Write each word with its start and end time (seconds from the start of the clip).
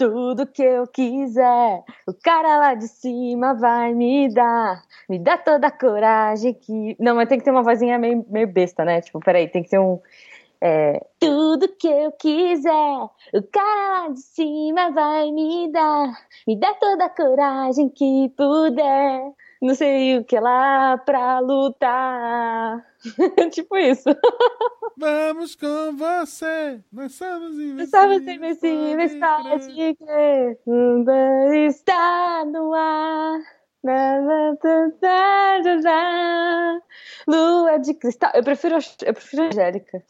tudo 0.00 0.46
que 0.46 0.62
eu 0.62 0.86
quiser. 0.86 1.84
O 2.06 2.14
cara 2.14 2.56
lá 2.56 2.74
de 2.74 2.88
cima 2.88 3.52
vai 3.52 3.92
me 3.92 4.32
dar, 4.32 4.82
me 5.06 5.18
dá 5.18 5.36
toda 5.36 5.66
a 5.66 5.70
coragem 5.70 6.54
que. 6.54 6.96
Não, 6.98 7.14
mas 7.14 7.28
tem 7.28 7.38
que 7.38 7.44
ter 7.44 7.50
uma 7.50 7.62
vozinha 7.62 7.98
meio, 7.98 8.24
meio 8.30 8.48
besta, 8.48 8.82
né? 8.82 9.02
Tipo, 9.02 9.20
peraí, 9.20 9.46
tem 9.46 9.62
que 9.62 9.68
ter 9.68 9.78
um. 9.78 10.00
É, 10.62 11.04
tudo 11.18 11.68
que 11.68 11.86
eu 11.86 12.12
quiser, 12.12 12.70
o 13.34 13.42
cara 13.50 14.04
lá 14.04 14.08
de 14.08 14.20
cima 14.20 14.90
vai 14.90 15.30
me 15.32 15.70
dar, 15.70 16.12
me 16.46 16.58
dá 16.58 16.72
toda 16.74 17.04
a 17.04 17.10
coragem 17.10 17.90
que 17.90 18.30
puder 18.36 19.32
não 19.60 19.74
sei 19.74 20.18
o 20.18 20.24
que 20.24 20.38
lá 20.40 20.96
pra 20.98 21.38
lutar. 21.40 22.84
tipo 23.52 23.76
isso. 23.76 24.08
Vamos 24.96 25.54
com 25.54 25.96
você, 25.96 26.80
nós 26.92 27.14
somos 27.14 27.54
invencíveis. 27.54 27.90
Somos 27.90 28.22
invencíveis, 28.22 29.14
pode 29.16 29.96
crer. 29.96 30.58
Está 31.66 32.44
no 32.44 32.74
ar. 32.74 33.40
Lua 37.26 37.78
de 37.78 37.94
cristal. 37.94 38.30
Eu 38.34 38.42
prefiro, 38.42 38.76
eu 39.06 39.14
prefiro 39.14 39.42
a 39.42 39.46
Angélica. 39.46 40.04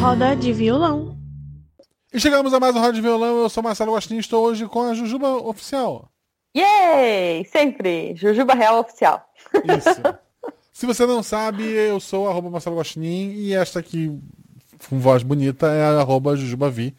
Roda 0.00 0.36
de 0.36 0.52
violão. 0.52 1.15
E 2.16 2.20
chegamos 2.20 2.54
a 2.54 2.58
mais 2.58 2.74
um 2.74 2.80
Roda 2.80 2.94
de 2.94 3.02
Violão. 3.02 3.42
Eu 3.42 3.48
sou 3.50 3.62
Marcelo 3.62 3.92
Gostinho 3.92 4.16
e 4.16 4.20
estou 4.20 4.42
hoje 4.42 4.64
com 4.64 4.80
a 4.80 4.94
Jujuba 4.94 5.32
Oficial. 5.32 6.10
Yay! 6.56 7.44
Sempre! 7.44 8.16
Jujuba 8.16 8.54
Real 8.54 8.80
Oficial. 8.80 9.22
Isso. 9.52 10.00
Se 10.72 10.86
você 10.86 11.04
não 11.04 11.22
sabe, 11.22 11.62
eu 11.62 12.00
sou 12.00 12.26
arroba 12.26 12.48
Marcelo 12.48 12.78
Guaxinim 12.78 13.32
e 13.32 13.52
esta 13.52 13.80
aqui, 13.80 14.18
com 14.88 14.98
voz 14.98 15.22
bonita, 15.22 15.66
é 15.66 15.82
a 15.82 16.00
arroba 16.00 16.34
Jujubavi. 16.34 16.96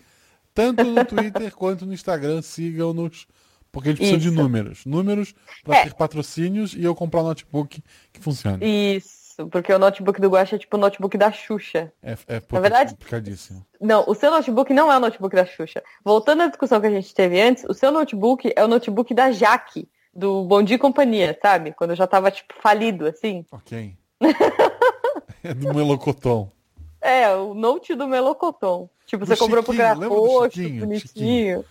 Tanto 0.54 0.84
no 0.84 1.02
Twitter 1.04 1.52
quanto 1.56 1.84
no 1.88 1.96
Instagram, 1.96 2.44
sigam-nos, 2.44 3.26
porque 3.72 3.90
a 3.90 3.92
gente 3.94 3.98
precisa 3.98 4.20
Isso. 4.20 4.30
de 4.30 4.36
números. 4.36 4.86
Números 4.86 5.34
para 5.64 5.78
é. 5.78 5.84
ter 5.86 5.96
patrocínios 5.96 6.76
e 6.76 6.84
eu 6.84 6.94
comprar 6.94 7.22
um 7.22 7.24
notebook 7.24 7.84
que 8.14 8.20
funcione. 8.20 8.64
Isso 8.64 9.17
isso, 9.38 9.48
porque 9.48 9.72
o 9.72 9.80
notebook 9.80 10.20
do 10.20 10.30
Guaxa 10.30 10.56
é 10.56 10.60
tipo 10.60 10.76
o 10.76 10.80
notebook 10.80 11.18
da 11.18 11.32
Xuxa. 11.32 11.92
É, 12.02 12.14
é 12.28 12.42
Na 12.52 12.60
verdade, 12.60 12.92
complicadíssimo. 12.92 13.66
Não, 13.80 14.04
o 14.08 14.16
seu 14.16 14.32
notebook 14.32 14.74
não 14.74 14.92
é 14.92 14.98
o 14.98 15.00
notebook 15.00 15.36
da 15.36 15.46
Xuxa. 15.46 15.84
Voltando 16.04 16.44
à 16.44 16.48
discussão 16.48 16.82
que 16.82 16.88
a 16.88 16.92
gente 16.92 17.14
teve 17.14 17.40
antes, 17.40 17.64
o 17.70 17.74
seu 17.74 17.92
notebook 17.92 18.52
é 18.56 18.64
o 18.64 18.68
notebook 18.68 19.14
da 19.14 19.32
Jaque, 19.32 19.88
do 20.14 20.44
Bom 20.44 20.64
Dia 20.64 20.76
e 20.76 20.80
Companhia, 20.80 21.38
sabe? 21.40 21.72
Quando 21.74 21.92
eu 21.92 21.96
já 21.96 22.08
tava, 22.08 22.32
tipo, 22.32 22.54
falido, 22.60 23.06
assim. 23.06 23.46
Ok. 23.52 23.96
é 25.44 25.54
do 25.54 25.74
Melocoton. 25.74 26.52
É, 27.00 27.32
o 27.36 27.54
note 27.54 27.94
do 27.94 28.08
Melocoton. 28.08 28.90
Tipo, 29.06 29.24
do 29.24 29.28
você 29.28 29.38
comprou 29.38 29.64
porque 29.64 29.82
era 29.82 29.94
roxo, 29.94 30.62
bonitinho. 30.62 31.64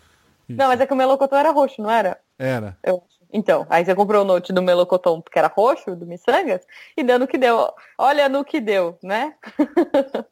Não, 0.49 0.69
mas 0.69 0.81
é 0.81 0.87
que 0.87 0.93
o 0.93 0.97
Melocoton 0.97 1.37
era 1.37 1.51
roxo, 1.51 1.83
não 1.83 1.91
era? 1.91 2.21
Era. 2.39 2.79
Eu 2.85 3.03
acho. 3.05 3.16
Então, 3.33 3.67
aí 3.69 3.85
você 3.85 3.95
comprou 3.95 4.23
o 4.23 4.25
note 4.25 4.53
do 4.53 4.63
Melocoton 4.63 5.21
porque 5.21 5.39
era 5.39 5.49
roxo, 5.49 5.97
do 5.97 6.07
Missangas, 6.07 6.63
e 6.97 7.03
deu 7.03 7.19
no 7.19 7.27
que 7.27 7.39
deu. 7.39 7.73
Olha 7.99 8.29
no 8.29 8.45
que 8.45 8.61
deu, 8.61 8.99
né? 9.03 9.35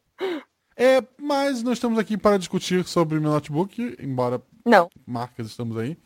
é, 0.75 1.03
mas 1.19 1.61
nós 1.61 1.73
estamos 1.73 1.99
aqui 1.99 2.17
para 2.17 2.37
discutir 2.37 2.83
sobre 2.85 3.17
o 3.17 3.21
meu 3.21 3.31
notebook, 3.31 3.97
embora 3.99 4.41
não. 4.65 4.89
marcas 5.05 5.47
estamos 5.47 5.77
aí. 5.77 5.97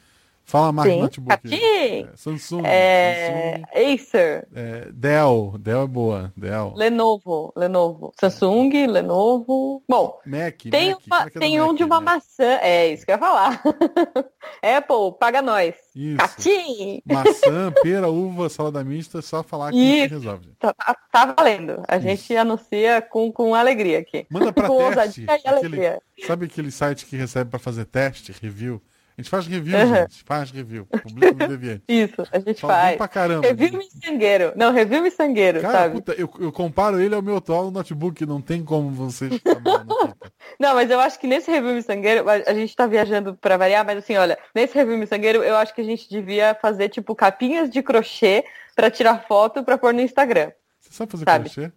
Fala 0.50 0.69
a 0.69 0.72
marca 0.72 0.92
Sim. 0.92 1.02
notebook. 1.02 1.31
Aqui. 1.31 1.64
É, 1.64 2.08
Samsung, 2.16 2.64
é... 2.66 3.61
Samsung. 3.61 3.94
Acer. 3.94 4.47
É, 4.55 4.88
Dell. 4.92 5.53
Dell 5.59 5.83
é 5.83 5.88
boa. 5.88 6.33
Dell. 6.36 6.73
Lenovo. 6.75 7.53
Lenovo. 7.55 8.11
Samsung, 8.19 8.88
Lenovo. 8.88 9.83
Bom, 9.88 10.20
Mac, 10.25 10.64
tem, 10.72 10.89
Mac. 10.89 11.02
Uma, 11.05 11.30
tem 11.30 11.61
um 11.61 11.75
de 11.75 11.83
uma 11.83 12.02
Mac. 12.02 12.16
maçã. 12.16 12.58
É 12.64 12.92
isso 12.92 13.05
que 13.05 13.11
eu 13.11 13.14
ia 13.14 13.20
falar. 13.20 13.61
Apple, 14.64 15.20
paga 15.20 15.44
nós. 15.44 15.75
Isso. 15.95 16.17
Catim. 16.17 17.04
Maçã, 17.05 17.71
pera, 17.83 18.09
uva, 18.09 18.49
salada 18.49 18.83
mista, 18.83 19.21
só 19.21 19.43
falar 19.43 19.71
que 19.71 20.08
resolve. 20.08 20.49
Tá, 20.58 20.73
tá, 20.73 20.98
tá 21.11 21.36
valendo. 21.38 21.83
A 21.88 21.98
isso. 21.98 22.08
gente 22.08 22.36
anuncia 22.36 23.04
com, 23.04 23.32
com 23.32 23.54
alegria 23.54 23.99
aqui. 23.99 24.26
Manda 24.32 24.52
pra 24.52 24.65
com 24.67 24.92
teste. 24.95 25.27
Aquele, 25.30 25.99
sabe 26.26 26.45
aquele 26.48 26.71
site 26.71 27.05
que 27.05 27.15
recebe 27.15 27.52
para 27.52 27.59
fazer 27.59 27.86
teste, 27.86 28.32
review? 28.42 28.82
A 29.19 29.21
gente 29.21 29.30
faz 29.30 29.47
review, 29.47 29.77
uhum. 29.77 29.95
gente. 29.95 30.23
Faz 30.23 30.49
review. 30.49 30.85
Publica 30.85 31.33
no 31.33 31.47
Deviante. 31.49 31.83
Isso, 31.89 32.23
a 32.31 32.39
gente 32.39 32.61
faz. 32.61 32.95
Pra 32.95 33.07
caramba, 33.09 33.45
review 33.45 33.77
miçangueiro. 33.77 34.53
Não, 34.55 34.71
review 34.71 35.02
miçangueiro, 35.02 35.59
Cara, 35.59 35.73
sabe? 35.73 35.95
Puta, 35.95 36.13
eu, 36.13 36.30
eu, 36.39 36.53
comparo 36.53 37.02
ele 37.02 37.13
ao 37.13 37.21
meu 37.21 37.35
atual 37.35 37.69
notebook. 37.69 38.25
Não 38.25 38.41
tem 38.41 38.63
como 38.63 38.89
você 38.91 39.27
Não, 40.58 40.73
mas 40.73 40.89
eu 40.89 41.02
acho 41.02 41.19
que 41.19 41.27
nesse 41.27 41.52
review 41.52 41.73
miçangueiro, 41.73 42.23
a 42.29 42.53
gente 42.53 42.73
tá 42.73 42.87
viajando 42.87 43.35
pra 43.35 43.58
variar, 43.58 43.85
mas 43.85 43.97
assim, 43.97 44.15
olha, 44.15 44.39
nesse 44.55 44.73
review 44.73 44.97
miçangueiro, 44.97 45.43
eu 45.43 45.58
acho 45.58 45.75
que 45.75 45.81
a 45.81 45.85
gente 45.85 46.09
devia 46.09 46.55
fazer, 46.55 46.87
tipo, 46.87 47.13
capinhas 47.13 47.69
de 47.69 47.83
crochê 47.83 48.45
pra 48.73 48.89
tirar 48.89 49.25
foto 49.27 49.65
pra 49.65 49.77
pôr 49.77 49.93
no 49.93 49.99
Instagram. 49.99 50.53
Você 50.79 50.93
sabe 50.93 51.11
fazer 51.11 51.25
sabe? 51.25 51.49
crochê? 51.49 51.73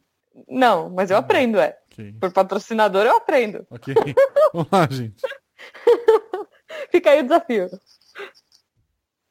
Não, 0.48 0.90
mas 0.90 1.10
eu 1.10 1.16
aprendo, 1.16 1.58
é. 1.58 1.76
Okay. 1.90 2.12
Por 2.20 2.32
patrocinador 2.32 3.04
eu 3.04 3.16
aprendo. 3.16 3.66
Ok. 3.68 3.92
Vamos 4.54 4.68
lá, 4.70 4.86
gente. 4.88 5.20
Fica 6.92 7.10
aí 7.10 7.20
o 7.20 7.22
desafio. 7.22 7.70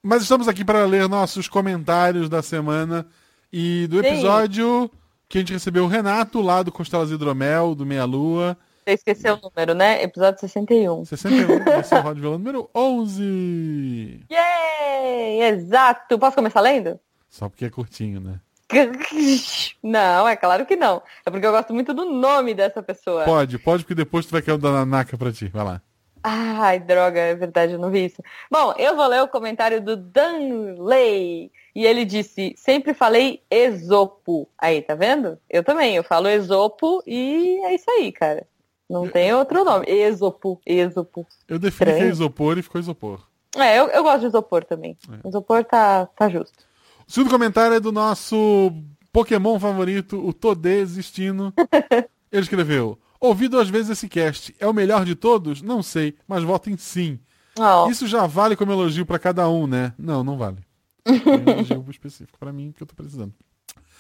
Mas 0.04 0.24
estamos 0.24 0.48
aqui 0.48 0.66
para 0.66 0.84
ler 0.84 1.08
nossos 1.08 1.48
comentários 1.48 2.28
da 2.28 2.42
semana 2.42 3.06
e 3.54 3.86
do 3.88 4.00
episódio 4.00 4.90
Sim. 4.92 4.98
que 5.30 5.38
a 5.38 5.42
gente 5.42 5.54
recebeu 5.54 5.84
o 5.84 5.88
Renato 5.88 6.42
lá 6.42 6.64
do 6.64 6.72
Costelas 6.72 7.12
Hidromel, 7.12 7.76
do 7.76 7.86
Meia 7.86 8.04
Lua. 8.04 8.58
Você 8.84 8.94
esqueceu 8.94 9.36
o 9.36 9.40
número, 9.42 9.76
né? 9.76 10.02
Episódio 10.02 10.40
61. 10.40 11.06
61, 11.06 11.70
esse 11.80 11.94
é 11.94 12.00
o 12.00 12.02
Rod 12.02 12.18
Violão 12.18 12.40
número 12.40 12.68
11. 12.74 14.26
Yay! 14.32 15.44
Exato! 15.44 16.18
Posso 16.18 16.36
começar 16.36 16.62
lendo? 16.62 17.00
Só 17.30 17.48
porque 17.48 17.66
é 17.66 17.70
curtinho, 17.70 18.20
né? 18.20 18.40
Não, 19.84 20.28
é 20.28 20.36
claro 20.36 20.66
que 20.66 20.78
não. 20.78 21.04
É 21.26 21.30
porque 21.30 21.46
eu 21.46 21.52
gosto 21.52 21.74
muito 21.74 21.94
do 21.94 22.06
nome 22.06 22.54
dessa 22.54 22.82
pessoa. 22.82 23.26
Pode, 23.26 23.60
pode, 23.60 23.84
porque 23.84 23.94
depois 23.94 24.26
tu 24.26 24.32
vai 24.32 24.42
querer 24.42 24.56
o 24.56 24.58
da 24.58 24.72
Nanaka 24.72 25.18
pra 25.18 25.32
ti. 25.32 25.50
Vai 25.50 25.66
lá. 25.66 25.82
Ai, 26.24 26.80
droga, 26.80 27.20
é 27.20 27.36
verdade, 27.36 27.74
eu 27.74 27.80
não 27.80 27.90
vi 27.90 28.06
isso. 28.06 28.22
Bom, 28.50 28.74
eu 28.78 28.96
vou 28.96 29.08
ler 29.08 29.24
o 29.24 29.28
comentário 29.28 29.82
do 29.82 29.96
Danley. 29.96 31.52
E 31.74 31.86
ele 31.86 32.06
disse: 32.06 32.54
sempre 32.56 32.94
falei 32.94 33.42
Esopo. 33.50 34.48
Aí, 34.58 34.82
tá 34.82 34.94
vendo? 34.94 35.38
Eu 35.50 35.64
também, 35.64 35.96
eu 35.96 36.04
falo 36.04 36.28
Esopo 36.28 37.02
e 37.08 37.60
é 37.66 37.74
isso 37.74 37.90
aí, 37.90 38.12
cara. 38.12 38.46
Não 38.90 39.08
tem 39.08 39.34
outro 39.34 39.64
nome. 39.64 39.86
Esopo, 39.88 40.60
Esopo. 40.66 41.26
Eu 41.48 41.58
defini 41.58 41.94
que 41.94 42.04
é 42.04 42.08
isopor 42.08 42.58
e 42.58 42.62
ficou 42.62 42.80
isopor. 42.80 43.22
É, 43.56 43.80
eu, 43.80 43.88
eu 43.88 44.04
gosto 44.04 44.22
de 44.22 44.28
isopor 44.28 44.64
também. 44.64 44.98
É. 45.10 45.28
Isopor 45.28 45.64
tá, 45.64 46.06
tá 46.08 46.30
justo. 46.30 46.66
O 47.08 47.12
segundo 47.12 47.32
comentário 47.32 47.76
é 47.76 47.80
do 47.80 47.92
nosso 47.92 48.72
Pokémon 49.12 49.60
favorito, 49.60 50.18
o 50.26 50.34
Todê 50.34 50.80
Existino. 50.80 51.54
ele 52.32 52.42
escreveu: 52.42 52.98
Ouvi 53.22 53.48
duas 53.48 53.70
vezes 53.70 53.92
esse 53.92 54.10
cast. 54.10 54.54
É 54.60 54.66
o 54.66 54.74
melhor 54.74 55.06
de 55.06 55.14
todos? 55.14 55.62
Não 55.62 55.84
sei, 55.84 56.16
mas 56.28 56.44
voto 56.44 56.72
em 56.72 56.76
sim. 56.76 57.20
Oh. 57.56 57.88
Isso 57.90 58.08
já 58.08 58.26
vale 58.26 58.56
como 58.56 58.72
elogio 58.72 59.06
para 59.06 59.20
cada 59.20 59.48
um, 59.48 59.68
né? 59.68 59.94
Não, 59.98 60.24
não 60.24 60.38
vale. 60.38 60.58
É 61.06 61.12
um 61.12 61.54
elogio 61.54 61.86
específico 61.90 62.40
para 62.40 62.52
mim 62.52 62.74
que 62.76 62.82
eu 62.82 62.88
tô 62.88 62.96
precisando. 62.96 63.34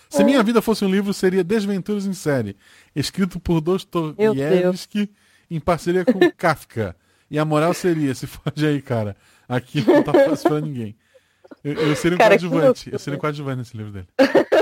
Se 0.10 0.24
minha 0.24 0.44
vida 0.44 0.62
fosse 0.62 0.84
um 0.84 0.90
livro, 0.90 1.14
seria 1.14 1.44
Desventuras 1.44 2.06
em 2.06 2.14
Série, 2.14 2.58
escrito 2.94 3.40
por 3.40 3.62
Dostoiévski 3.62 5.10
em 5.50 5.60
parceria 5.60 6.04
com 6.04 6.20
Kafka. 6.36 6.96
E 7.30 7.40
a 7.40 7.46
moral 7.46 7.74
seria, 7.74 8.14
se 8.14 8.28
foge 8.28 8.68
aí, 8.68 8.82
cara, 8.82 9.16
aqui 9.48 9.86
não 9.88 10.04
tá 10.04 10.12
fácil 10.12 10.50
pra 10.50 10.60
ninguém. 10.60 10.98
Eu, 11.64 11.74
eu 11.74 11.96
seria 11.96 12.16
um 12.16 12.18
cara, 12.18 12.32
coadjuvante. 12.32 12.92
Eu 12.92 13.00
seria 13.00 13.18
um 13.18 13.22
coadjuvante 13.22 13.58
nesse 13.60 13.78
livro 13.78 13.94
dele. 13.94 14.08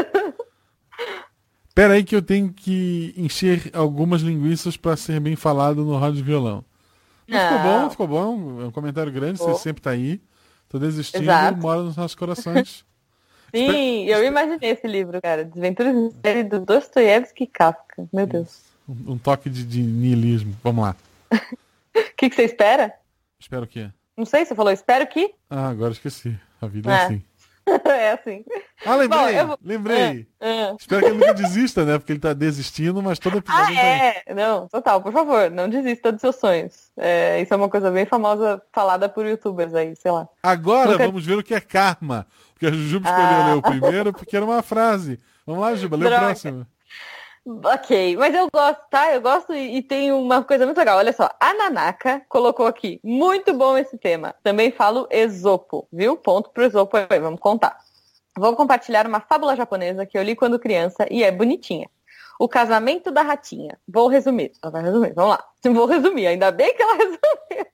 Pera 1.74 1.94
aí 1.94 2.04
que 2.04 2.16
eu 2.16 2.22
tenho 2.22 2.52
que 2.52 3.14
encher 3.16 3.70
algumas 3.74 4.22
linguiças 4.22 4.76
para 4.76 4.98
ser 4.98 5.20
bem 5.20 5.36
falado 5.36 5.84
no 5.84 5.98
rádio 5.98 6.24
violão. 6.24 6.64
Mas 7.28 7.44
ficou 7.44 7.60
bom, 7.60 7.90
ficou 7.90 8.08
bom. 8.08 8.62
É 8.62 8.66
um 8.66 8.72
comentário 8.72 9.12
grande, 9.12 9.40
você 9.40 9.56
sempre 9.56 9.82
tá 9.82 9.92
aí. 9.92 10.20
Tô 10.68 10.78
desistindo, 10.78 11.24
Exato. 11.24 11.58
mora 11.58 11.82
nos 11.82 11.96
nossos 11.96 12.16
corações. 12.16 12.86
Sim, 13.54 14.06
eu 14.06 14.24
imaginei 14.24 14.72
esse 14.72 14.88
livro, 14.88 15.20
cara. 15.22 15.44
Desventuras 15.44 15.96
do 16.50 16.60
Dostoiévski 16.60 17.46
e 17.46 17.48
Kafka. 17.48 18.08
Meu 18.14 18.28
Deus. 18.28 18.62
Um, 18.88 19.14
um 19.14 19.18
toque 19.18 19.50
de, 19.50 19.64
de 19.66 19.82
niilismo. 19.82 20.56
Vamos 20.64 20.84
lá. 20.84 20.96
O 21.32 21.38
que, 22.16 22.30
que 22.30 22.36
você 22.36 22.44
espera? 22.44 22.94
Espero 23.40 23.64
o 23.64 23.68
quê? 23.68 23.90
Não 24.16 24.26
sei, 24.26 24.46
você 24.46 24.54
falou 24.54 24.72
espero 24.72 25.08
que. 25.08 25.34
Ah, 25.50 25.70
agora 25.70 25.94
esqueci. 25.94 26.38
A 26.62 26.68
vida 26.68 26.92
é, 26.92 26.94
é 26.94 27.06
assim. 27.06 27.24
é 27.86 28.12
assim. 28.12 28.44
Ah, 28.86 28.96
lembrei, 28.96 29.44
Bom, 29.44 29.58
lembrei. 29.64 30.28
É, 30.40 30.50
é. 30.50 30.76
Espero 30.80 31.02
que 31.02 31.08
ele 31.08 31.18
nunca 31.18 31.34
desista, 31.34 31.86
né? 31.86 31.98
Porque 31.98 32.14
ele 32.14 32.20
tá 32.20 32.34
desistindo, 32.34 33.02
mas 33.02 33.20
todo 33.20 33.38
episódio. 33.38 33.78
Ah, 33.78 33.82
é, 33.82 34.12
tá 34.22 34.34
não, 34.34 34.68
total, 34.68 35.02
por 35.02 35.12
favor, 35.12 35.50
não 35.50 35.70
desista 35.70 36.12
dos 36.12 36.22
seus 36.22 36.36
sonhos. 36.36 36.92
É, 36.98 37.42
isso 37.42 37.54
é 37.54 37.58
uma 37.58 37.70
coisa 37.70 37.92
bem 37.92 38.06
famosa 38.06 38.62
falada 38.72 39.08
por 39.08 39.26
youtubers 39.26 39.74
aí, 39.74 39.96
sei 39.96 40.12
lá. 40.12 40.28
Agora 40.42 40.92
nunca... 40.92 41.06
vamos 41.06 41.26
ver 41.26 41.38
o 41.38 41.44
que 41.44 41.54
é 41.54 41.60
karma. 41.60 42.26
Porque 42.54 42.68
a 42.68 42.72
Jujuba 42.72 43.10
escolheu 43.10 43.30
ah. 43.30 43.48
ler 43.48 43.58
o 43.58 43.62
primeiro 43.62 44.14
porque 44.14 44.36
era 44.36 44.46
uma 44.46 44.62
frase. 44.62 45.20
Vamos 45.46 45.62
lá, 45.62 45.76
Juba, 45.76 45.98
lê 45.98 46.08
o 46.08 46.20
próximo. 46.20 46.68
Ok, 47.46 48.16
mas 48.18 48.36
eu 48.36 48.48
gosto, 48.54 48.82
tá? 48.90 49.14
Eu 49.14 49.22
gosto 49.22 49.54
e, 49.54 49.78
e 49.78 49.82
tem 49.82 50.12
uma 50.12 50.44
coisa 50.44 50.66
muito 50.66 50.78
legal. 50.78 50.98
Olha 50.98 51.14
só, 51.14 51.30
a 51.40 51.54
Nanaka 51.54 52.22
colocou 52.28 52.68
aqui. 52.68 53.00
Muito 53.04 53.54
bom 53.54 53.78
esse 53.78 53.98
tema. 53.98 54.36
Também 54.44 54.72
falo 54.72 55.08
Esopo, 55.10 55.88
viu? 55.92 56.18
Ponto 56.18 56.50
pro 56.50 56.66
Esopo 56.66 56.98
aí, 56.98 57.20
vamos 57.20 57.40
contar. 57.40 57.78
Vou 58.38 58.56
compartilhar 58.56 59.08
uma 59.08 59.20
fábula 59.20 59.56
japonesa 59.56 60.06
que 60.06 60.18
eu 60.18 60.24
li 60.24 60.36
quando 60.36 60.60
criança 60.60 61.08
e 61.10 61.24
é 61.24 61.32
bonitinha. 61.32 61.90
O 62.40 62.48
casamento 62.48 63.12
da 63.12 63.22
ratinha. 63.22 63.78
Vou 63.88 64.08
resumir. 64.08 64.52
Ela 64.62 64.72
vai 64.72 64.84
resumir, 64.84 65.14
vamos 65.14 65.32
lá. 65.32 65.46
Vou 65.74 65.86
resumir, 65.86 66.28
ainda 66.28 66.52
bem 66.52 66.74
que 66.76 66.82
ela 66.82 66.96
resumiu. 66.96 67.66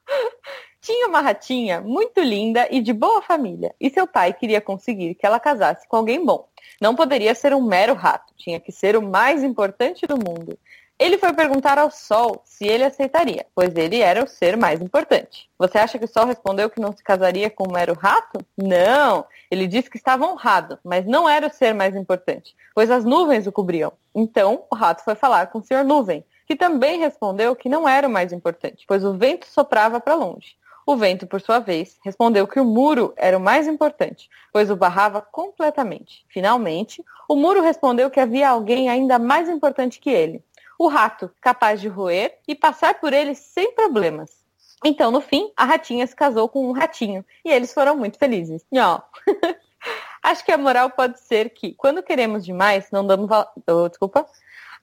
Tinha 0.81 1.07
uma 1.07 1.19
ratinha 1.19 1.81
muito 1.81 2.21
linda 2.21 2.67
e 2.69 2.79
de 2.79 2.93
boa 2.93 3.19
família, 3.19 3.73
e 3.81 3.89
seu 3.89 4.05
pai 4.05 4.31
queria 4.33 4.61
conseguir 4.61 5.15
que 5.15 5.25
ela 5.25 5.39
casasse 5.39 5.87
com 5.87 5.97
alguém 5.97 6.23
bom. 6.23 6.47
Não 6.81 6.95
poderia 6.95 7.33
ser 7.35 7.53
um 7.53 7.61
mero 7.61 7.93
rato, 7.93 8.33
tinha 8.35 8.59
que 8.59 8.71
ser 8.71 8.95
o 8.95 9.01
mais 9.01 9.43
importante 9.43 10.05
do 10.05 10.17
mundo. 10.17 10.57
Ele 10.97 11.17
foi 11.17 11.33
perguntar 11.33 11.77
ao 11.77 11.91
Sol 11.91 12.41
se 12.45 12.65
ele 12.65 12.85
aceitaria, 12.85 13.45
pois 13.53 13.75
ele 13.75 13.99
era 13.99 14.23
o 14.23 14.27
ser 14.27 14.55
mais 14.55 14.81
importante. 14.81 15.49
Você 15.59 15.77
acha 15.77 15.99
que 15.99 16.05
o 16.05 16.07
Sol 16.07 16.25
respondeu 16.25 16.69
que 16.69 16.79
não 16.79 16.95
se 16.95 17.03
casaria 17.03 17.49
com 17.49 17.67
um 17.67 17.73
mero 17.73 17.93
rato? 17.93 18.39
Não! 18.57 19.25
Ele 19.51 19.67
disse 19.67 19.89
que 19.89 19.97
estava 19.97 20.25
honrado, 20.25 20.79
mas 20.85 21.05
não 21.05 21.27
era 21.27 21.47
o 21.47 21.53
ser 21.53 21.73
mais 21.73 21.97
importante, 21.97 22.55
pois 22.73 22.89
as 22.89 23.03
nuvens 23.03 23.45
o 23.45 23.51
cobriam. 23.51 23.91
Então, 24.13 24.63
o 24.71 24.75
rato 24.75 25.03
foi 25.03 25.15
falar 25.15 25.47
com 25.47 25.59
o 25.59 25.63
Senhor 25.63 25.83
Nuvem, 25.83 26.23
que 26.47 26.55
também 26.55 26.99
respondeu 26.99 27.57
que 27.57 27.67
não 27.67 27.89
era 27.89 28.07
o 28.07 28.11
mais 28.11 28.31
importante, 28.31 28.85
pois 28.87 29.03
o 29.03 29.17
vento 29.17 29.47
soprava 29.47 29.99
para 29.99 30.15
longe. 30.15 30.55
O 30.85 30.95
vento, 30.95 31.25
por 31.25 31.41
sua 31.41 31.59
vez, 31.59 31.97
respondeu 32.03 32.47
que 32.47 32.59
o 32.59 32.65
muro 32.65 33.11
era 33.17 33.35
o 33.35 33.41
mais 33.41 33.67
importante, 33.67 34.29
pois 34.53 34.69
o 34.69 34.75
barrava 34.75 35.19
completamente. 35.19 36.23
Finalmente, 36.29 37.03
o 37.27 37.35
muro 37.35 37.59
respondeu 37.61 38.11
que 38.11 38.19
havia 38.19 38.49
alguém 38.49 38.87
ainda 38.87 39.17
mais 39.17 39.49
importante 39.49 39.99
que 39.99 40.11
ele. 40.11 40.43
O 40.77 40.87
rato, 40.87 41.31
capaz 41.41 41.81
de 41.81 41.87
roer 41.87 42.37
e 42.47 42.53
passar 42.53 42.99
por 42.99 43.13
ele 43.13 43.33
sem 43.33 43.73
problemas. 43.73 44.45
Então, 44.83 45.09
no 45.09 45.21
fim, 45.21 45.51
a 45.57 45.65
ratinha 45.65 46.05
se 46.05 46.15
casou 46.15 46.47
com 46.47 46.69
um 46.69 46.71
ratinho 46.71 47.25
e 47.43 47.51
eles 47.51 47.73
foram 47.73 47.97
muito 47.97 48.19
felizes. 48.19 48.63
Ó. 48.71 49.01
Acho 50.21 50.45
que 50.45 50.51
a 50.51 50.57
moral 50.57 50.91
pode 50.91 51.19
ser 51.19 51.49
que, 51.49 51.73
quando 51.73 52.03
queremos 52.03 52.45
demais, 52.45 52.91
não 52.91 53.05
damos 53.05 53.27
valor. 53.27 53.47
Oh, 53.67 53.89
desculpa. 53.89 54.25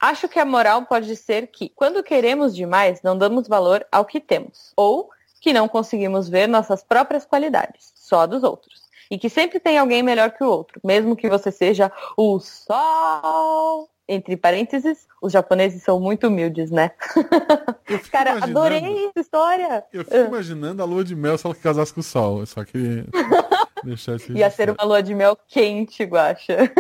Acho 0.01 0.29
que 0.29 0.41
a 0.41 0.45
moral 0.45 0.85
pode 0.87 1.15
ser 1.15 1.47
que, 1.47 1.69
quando 1.69 2.03
queremos 2.03 2.55
demais, 2.55 3.03
não 3.03 3.17
damos 3.17 3.47
valor 3.47 3.87
ao 3.93 4.05
que 4.05 4.19
temos. 4.19 4.73
Ou 4.77 5.11
que 5.43 5.53
não 5.53 5.69
conseguimos 5.69 6.29
ver 6.29 6.47
nossas 6.47 6.85
próprias 6.85 7.27
qualidades, 7.27 7.93
só 7.97 8.27
dos 8.29 8.45
outros. 8.45 8.83
E 9.11 9.19
que 9.19 9.29
sempre 9.29 9.59
tem 9.59 9.77
alguém 9.77 10.01
melhor 10.03 10.31
que 10.31 10.43
o 10.45 10.49
outro, 10.49 10.81
mesmo 10.85 11.17
que 11.17 11.29
você 11.29 11.51
seja 11.51 11.91
o 12.17 12.39
sol. 12.39 13.91
Entre 14.09 14.37
parênteses, 14.37 15.07
os 15.21 15.33
japoneses 15.33 15.83
são 15.83 15.99
muito 15.99 16.29
humildes, 16.29 16.71
né? 16.71 16.93
Cara, 18.11 18.43
adorei 18.43 19.07
essa 19.07 19.21
história. 19.21 19.85
Eu 19.93 20.05
fico 20.05 20.17
imaginando 20.17 20.83
a 20.83 20.85
lua 20.85 21.05
de 21.05 21.15
mel 21.15 21.37
se 21.39 21.47
ela 21.47 21.55
casasse 21.55 21.93
com 21.95 22.01
o 22.01 22.05
sol. 22.05 22.45
Só 22.47 22.65
queria 22.65 23.05
deixar 23.83 24.17
isso 24.17 24.33
Ia 24.33 24.51
ser 24.51 24.71
uma 24.71 24.85
lua 24.85 25.03
de 25.03 25.15
mel 25.15 25.37
quente, 25.49 26.05
Guaxa. 26.05 26.57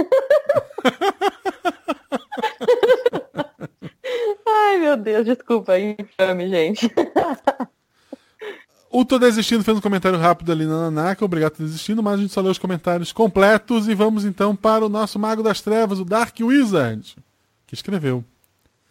Ai, 4.46 4.78
meu 4.78 4.96
Deus, 4.96 5.24
desculpa, 5.24 5.78
infame, 5.78 6.48
gente. 6.48 6.90
O 8.92 9.06
Tô 9.06 9.18
Desistindo 9.18 9.64
fez 9.64 9.74
um 9.74 9.80
comentário 9.80 10.18
rápido 10.18 10.52
ali 10.52 10.66
na 10.66 10.90
Nanaka, 10.90 11.24
obrigado 11.24 11.52
por 11.52 11.62
desistindo, 11.62 12.02
mas 12.02 12.18
a 12.18 12.22
gente 12.22 12.32
só 12.34 12.42
leu 12.42 12.50
os 12.50 12.58
comentários 12.58 13.10
completos 13.10 13.88
e 13.88 13.94
vamos 13.94 14.22
então 14.26 14.54
para 14.54 14.84
o 14.84 14.88
nosso 14.90 15.18
Mago 15.18 15.42
das 15.42 15.62
Trevas, 15.62 15.98
o 15.98 16.04
Dark 16.04 16.36
Wizard, 16.38 17.16
que 17.66 17.74
escreveu. 17.74 18.22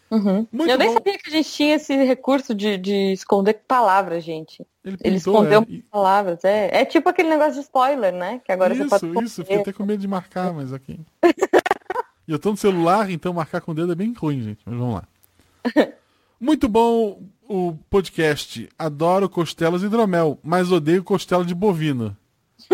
Uhum. 0.10 0.40
Eu 0.40 0.48
bom. 0.52 0.78
nem 0.78 0.92
sabia 0.92 1.20
que 1.20 1.30
a 1.30 1.32
gente 1.32 1.52
tinha 1.52 1.76
esse 1.76 1.96
recurso 1.96 2.56
de, 2.56 2.80
de 2.80 3.14
esconder 3.14 3.62
palavras, 3.68 4.24
gente. 4.24 4.66
Ele, 4.84 4.98
pintou, 4.98 5.08
Ele 5.08 5.18
escondeu 5.18 5.62
é, 5.62 5.82
palavras. 5.92 6.44
É, 6.44 6.82
é 6.82 6.84
tipo 6.84 7.08
aquele 7.08 7.30
negócio 7.30 7.54
de 7.54 7.60
spoiler, 7.60 8.12
né? 8.12 8.42
Que 8.44 8.52
agora 8.52 8.74
isso, 8.74 8.90
você 8.90 9.08
pode. 9.08 9.26
Isso, 9.28 9.44
fiquei 9.44 9.62
até 9.62 9.72
com 9.72 9.86
medo 9.86 10.02
de 10.02 10.08
marcar, 10.08 10.52
mas 10.52 10.74
aqui. 10.74 11.00
e 12.28 12.32
eu 12.32 12.40
tô 12.40 12.50
no 12.50 12.58
celular, 12.58 13.12
então 13.12 13.32
marcar 13.34 13.62
com 13.62 13.72
o 13.72 13.76
dedo 13.76 13.92
é 13.92 13.96
bem 13.96 14.14
ruim, 14.14 14.42
gente. 14.42 14.62
Mas 14.66 14.76
vamos 14.80 14.96
lá. 14.96 15.04
Muito 16.42 16.68
bom 16.68 17.22
o 17.52 17.78
podcast. 17.90 18.70
Adoro 18.80 19.28
costelas 19.28 19.84
e 19.84 19.88
hidromel, 19.88 20.40
mas 20.42 20.72
odeio 20.72 21.04
costela 21.04 21.44
de 21.44 21.54
bovino. 21.54 22.16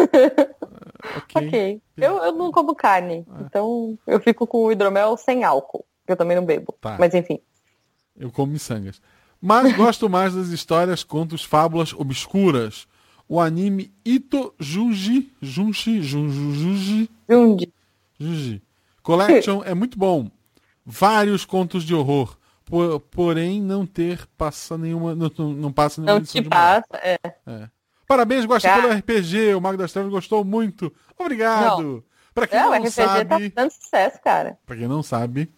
ok. 1.18 1.47
okay. 1.47 1.81
Eu, 1.97 2.18
eu 2.18 2.31
não 2.31 2.51
como 2.51 2.75
carne, 2.75 3.25
ah. 3.29 3.41
então 3.41 3.97
eu 4.06 4.19
fico 4.19 4.45
com 4.45 4.65
o 4.65 4.71
hidromel 4.71 5.18
sem 5.18 5.44
álcool, 5.44 5.83
que 6.06 6.12
eu 6.12 6.15
também 6.15 6.38
não 6.38 6.45
bebo. 6.45 6.75
Tá. 6.79 6.95
Mas 7.00 7.15
enfim. 7.15 7.39
Eu 8.15 8.31
como 8.31 8.53
miçangas. 8.53 9.01
Mas 9.41 9.74
gosto 9.75 10.07
mais 10.07 10.35
das 10.35 10.50
histórias, 10.50 11.03
contos, 11.03 11.44
fábulas 11.44 11.91
obscuras. 11.94 12.88
O 13.27 13.41
anime 13.41 13.91
Ito 14.06 14.53
Juji, 14.57 15.33
Junji, 15.41 16.01
Junji, 16.01 17.09
Junji, 17.27 17.74
Junji 18.18 18.62
Collection 19.03 19.62
é 19.65 19.74
muito 19.74 19.97
bom. 19.97 20.29
Vários 20.85 21.44
contos 21.44 21.83
de 21.83 21.94
horror 21.94 22.38
por, 22.68 23.00
porém 23.00 23.62
não 23.62 23.86
ter 23.86 24.28
passa 24.38 24.78
nenhuma. 24.78 25.16
Não, 25.16 25.30
não 25.54 25.72
passa 25.72 26.02
nenhuma 26.02 26.19
não 26.19 26.25
te 26.25 26.42
passa, 26.42 26.86
é. 27.02 27.18
é. 27.48 27.69
Parabéns, 28.06 28.46
gosta 28.46 28.69
pelo 28.74 28.94
RPG. 28.94 29.56
O 29.56 29.62
Mago 29.62 29.78
das 29.78 29.92
Trevas 29.92 30.12
gostou 30.12 30.44
muito. 30.44 30.94
Obrigado. 31.18 32.04
Para 32.34 32.46
quem 32.46 32.60
é, 32.60 32.62
não 32.62 32.72
o 32.72 32.74
RPG 32.74 32.96
tá 32.96 33.08
sabe. 33.08 33.50
Tá 33.50 33.62
dando 33.62 33.72
sucesso, 33.72 34.19
cara. 34.22 34.58
Para 34.66 34.75
quem 34.75 34.88
não 34.88 35.02
sabe, 35.02 35.52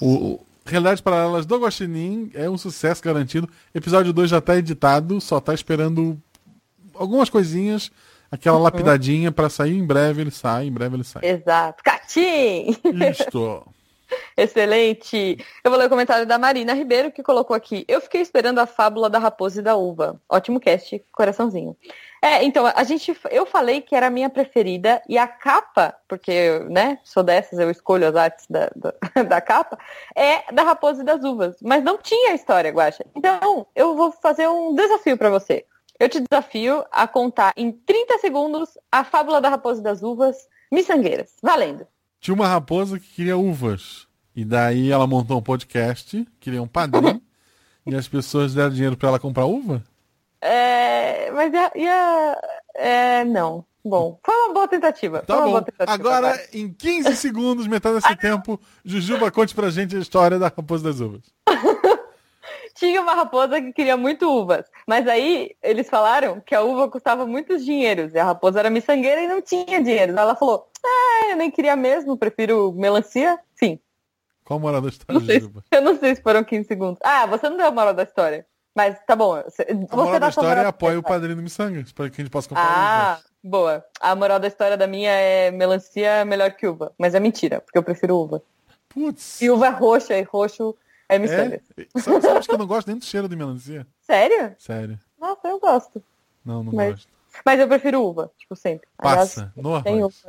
o, 0.00 0.34
o 0.34 0.46
Realidades 0.64 1.00
Paralelas 1.00 1.46
do 1.46 1.58
Guaxinim 1.58 2.30
é 2.34 2.48
um 2.48 2.58
sucesso 2.58 3.02
garantido. 3.02 3.48
Episódio 3.74 4.12
2 4.12 4.30
já 4.30 4.38
está 4.38 4.56
editado, 4.56 5.20
só 5.20 5.38
está 5.38 5.54
esperando 5.54 6.20
algumas 6.94 7.30
coisinhas, 7.30 7.90
aquela 8.30 8.58
uhum. 8.58 8.62
lapidadinha 8.62 9.32
para 9.32 9.48
sair 9.48 9.76
em 9.76 9.84
breve 9.84 10.20
ele 10.20 10.30
sai, 10.30 10.66
em 10.66 10.72
breve 10.72 10.96
ele 10.96 11.04
sai. 11.04 11.22
Exato. 11.24 11.82
Catim! 11.82 12.76
Isto. 13.10 13.66
Excelente. 14.36 15.38
Eu 15.62 15.70
vou 15.70 15.78
ler 15.78 15.86
o 15.86 15.88
comentário 15.90 16.26
da 16.26 16.38
Marina 16.38 16.72
Ribeiro, 16.72 17.10
que 17.10 17.22
colocou 17.22 17.54
aqui. 17.54 17.84
Eu 17.88 18.00
fiquei 18.00 18.20
esperando 18.20 18.58
a 18.58 18.66
fábula 18.66 19.08
da 19.08 19.18
raposa 19.18 19.60
e 19.60 19.62
da 19.62 19.76
uva. 19.76 20.20
Ótimo 20.28 20.60
cast, 20.60 21.02
coraçãozinho. 21.12 21.76
É, 22.22 22.44
então, 22.44 22.66
a 22.66 22.84
gente, 22.84 23.16
eu 23.30 23.46
falei 23.46 23.80
que 23.80 23.94
era 23.94 24.08
a 24.08 24.10
minha 24.10 24.28
preferida 24.28 25.00
e 25.08 25.16
a 25.16 25.26
capa, 25.26 25.96
porque, 26.06 26.58
né, 26.68 26.98
sou 27.02 27.22
dessas, 27.22 27.58
eu 27.58 27.70
escolho 27.70 28.06
as 28.06 28.14
artes 28.14 28.46
da, 28.48 28.70
da, 28.76 29.22
da 29.24 29.40
capa, 29.40 29.78
é 30.14 30.52
da 30.52 30.62
raposa 30.62 31.02
e 31.02 31.04
das 31.04 31.24
uvas. 31.24 31.56
Mas 31.62 31.82
não 31.82 31.96
tinha 31.96 32.34
história, 32.34 32.70
Guaxa. 32.70 33.06
Então, 33.14 33.66
eu 33.74 33.96
vou 33.96 34.12
fazer 34.12 34.48
um 34.48 34.74
desafio 34.74 35.16
para 35.16 35.30
você. 35.30 35.64
Eu 35.98 36.08
te 36.08 36.20
desafio 36.20 36.84
a 36.90 37.06
contar 37.06 37.52
em 37.56 37.72
30 37.72 38.18
segundos 38.18 38.78
a 38.90 39.04
fábula 39.04 39.40
da 39.40 39.48
raposa 39.48 39.80
e 39.80 39.84
das 39.84 40.02
uvas 40.02 40.48
miçangueiras. 40.70 41.34
Valendo. 41.42 41.86
Tinha 42.20 42.34
uma 42.34 42.46
raposa 42.46 43.00
que 43.00 43.08
queria 43.08 43.36
uvas. 43.36 44.06
E 44.36 44.44
daí 44.44 44.90
ela 44.90 45.06
montou 45.06 45.38
um 45.38 45.42
podcast, 45.42 46.26
queria 46.38 46.62
um 46.62 46.68
padrinho. 46.68 47.20
e 47.86 47.94
as 47.94 48.06
pessoas 48.06 48.54
deram 48.54 48.70
dinheiro 48.70 48.96
para 48.96 49.08
ela 49.08 49.18
comprar 49.18 49.46
uva? 49.46 49.82
É, 50.40 51.30
mas 51.32 51.52
ia, 51.52 51.72
ia 51.74 52.40
é, 52.74 53.24
não. 53.24 53.64
Bom, 53.82 54.20
foi 54.24 54.34
uma 54.34 54.52
boa 54.52 54.68
tentativa. 54.68 55.22
Tá 55.22 55.40
bom. 55.40 55.62
Tentativa, 55.62 55.92
agora, 55.92 56.32
cara. 56.32 56.48
em 56.52 56.70
15 56.70 57.16
segundos, 57.16 57.66
metade 57.66 57.96
desse 57.96 58.16
tempo, 58.16 58.60
Jujuba, 58.84 59.30
conte 59.30 59.54
pra 59.54 59.70
gente 59.70 59.96
a 59.96 60.00
história 60.00 60.38
da 60.38 60.48
raposa 60.48 60.84
das 60.84 61.00
uvas. 61.00 61.22
Tinha 62.74 63.00
uma 63.00 63.14
raposa 63.14 63.60
que 63.60 63.72
queria 63.72 63.96
muito 63.96 64.30
uvas, 64.30 64.64
mas 64.86 65.06
aí 65.08 65.54
eles 65.62 65.88
falaram 65.88 66.40
que 66.40 66.54
a 66.54 66.62
uva 66.62 66.88
custava 66.88 67.26
muitos 67.26 67.64
dinheiros 67.64 68.14
e 68.14 68.18
a 68.18 68.24
raposa 68.24 68.60
era 68.60 68.70
miçangueira 68.70 69.22
e 69.22 69.28
não 69.28 69.42
tinha 69.42 69.82
dinheiro. 69.82 70.16
Ela 70.16 70.34
falou: 70.34 70.69
ah, 70.84 71.30
eu 71.30 71.36
nem 71.36 71.50
queria 71.50 71.76
mesmo, 71.76 72.16
prefiro 72.16 72.72
melancia. 72.72 73.38
Sim. 73.54 73.78
Qual 74.44 74.58
a 74.58 74.60
moral 74.60 74.80
da 74.80 74.88
história, 74.88 75.20
não 75.20 75.62
Eu 75.70 75.82
não 75.82 75.98
sei 75.98 76.16
se 76.16 76.22
foram 76.22 76.42
15 76.42 76.66
segundos. 76.66 76.98
Ah, 77.02 77.26
você 77.26 77.48
não 77.48 77.56
deu 77.56 77.66
a 77.66 77.70
moral 77.70 77.94
da 77.94 78.02
história. 78.02 78.46
Mas 78.74 78.98
tá 79.06 79.14
bom. 79.14 79.40
Você, 79.42 79.62
a 79.62 79.96
moral 79.96 80.20
da 80.20 80.28
história 80.28 80.60
é 80.60 80.66
apoia 80.66 80.98
o 80.98 81.02
padrinho 81.02 81.36
do 81.36 81.42
Missangas, 81.42 81.92
para 81.92 82.08
que 82.08 82.20
a 82.20 82.24
gente 82.24 82.32
possa 82.32 82.48
comprar 82.48 82.64
Ah, 82.66 83.20
boa. 83.42 83.84
A 84.00 84.14
moral 84.14 84.38
da 84.38 84.48
história 84.48 84.76
da 84.76 84.86
minha 84.86 85.10
é 85.10 85.50
melancia 85.50 86.24
melhor 86.24 86.52
que 86.52 86.66
uva. 86.66 86.92
Mas 86.98 87.14
é 87.14 87.20
mentira, 87.20 87.60
porque 87.60 87.78
eu 87.78 87.82
prefiro 87.82 88.16
uva. 88.16 88.42
Putz. 88.88 89.40
E 89.40 89.50
uva 89.50 89.66
é 89.66 89.70
roxa, 89.70 90.16
e 90.16 90.22
roxo 90.22 90.76
é 91.08 91.18
miçangas. 91.18 91.60
É? 91.76 92.00
Sabe, 92.00 92.22
sabe 92.22 92.46
que 92.46 92.52
eu 92.52 92.58
não 92.58 92.66
gosto 92.66 92.88
nem 92.88 92.96
do 92.96 93.04
cheiro 93.04 93.28
de 93.28 93.36
melancia? 93.36 93.86
Sério? 94.02 94.54
Sério. 94.58 94.98
Nossa, 95.20 95.48
eu 95.48 95.60
gosto. 95.60 96.02
Não, 96.44 96.62
não 96.62 96.72
mas... 96.72 96.92
gosto. 96.92 97.08
Mas 97.44 97.60
eu 97.60 97.68
prefiro 97.68 98.02
uva, 98.02 98.30
tipo, 98.36 98.56
sempre. 98.56 98.88
Passa, 98.96 99.52
arroz. 99.56 100.24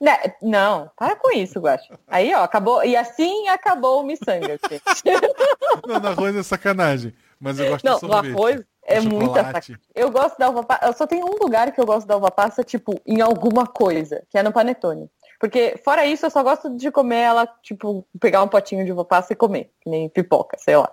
Né, 0.00 0.16
não, 0.40 0.90
para 0.96 1.16
com 1.16 1.32
isso, 1.32 1.58
Guacho. 1.58 1.98
Aí, 2.06 2.32
ó, 2.32 2.42
acabou. 2.42 2.84
E 2.84 2.96
assim 2.96 3.48
acabou 3.48 4.00
o 4.00 4.04
miçanga, 4.04 4.58
Não, 5.86 5.98
no 6.00 6.08
arroz 6.08 6.36
é 6.36 6.42
sacanagem. 6.42 7.14
Mas 7.40 7.58
eu 7.58 7.68
gosto 7.68 7.84
não, 7.84 7.94
de 7.94 8.00
sorvete. 8.00 8.32
No 8.32 8.38
arroz 8.38 8.64
é 8.84 9.00
muita 9.00 9.34
sacanagem. 9.34 9.76
Eu 9.94 10.10
gosto 10.10 10.38
da 10.38 10.50
uva 10.50 10.62
passa. 10.62 10.86
Eu 10.86 10.92
só 10.92 11.06
tenho 11.06 11.26
um 11.26 11.36
lugar 11.42 11.72
que 11.72 11.80
eu 11.80 11.86
gosto 11.86 12.06
da 12.06 12.16
uva 12.16 12.30
passa, 12.30 12.62
tipo, 12.62 13.00
em 13.04 13.20
alguma 13.20 13.66
coisa, 13.66 14.22
que 14.30 14.38
é 14.38 14.42
no 14.42 14.52
panetone. 14.52 15.10
Porque, 15.40 15.80
fora 15.84 16.06
isso, 16.06 16.26
eu 16.26 16.30
só 16.30 16.42
gosto 16.42 16.76
de 16.76 16.90
comer 16.90 17.20
ela, 17.20 17.46
tipo, 17.62 18.06
pegar 18.20 18.42
um 18.42 18.48
potinho 18.48 18.84
de 18.84 18.92
uva 18.92 19.04
passa 19.04 19.32
e 19.32 19.36
comer, 19.36 19.72
que 19.80 19.90
nem 19.90 20.08
pipoca, 20.08 20.56
sei 20.58 20.76
lá. 20.76 20.92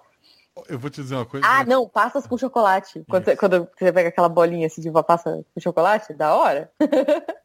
Eu 0.69 0.79
vou 0.79 0.89
te 0.89 1.01
dizer 1.01 1.15
uma 1.15 1.25
coisa. 1.25 1.45
Ah, 1.45 1.65
não, 1.65 1.87
passas 1.87 2.25
com 2.25 2.37
chocolate. 2.37 3.03
Quando, 3.09 3.25
você, 3.25 3.35
quando 3.35 3.67
você 3.77 3.91
pega 3.91 4.09
aquela 4.09 4.29
bolinha 4.29 4.67
assim 4.67 4.81
de 4.81 4.89
uva 4.89 5.03
passa 5.03 5.43
com 5.53 5.59
chocolate, 5.59 6.13
da 6.13 6.33
hora. 6.33 6.71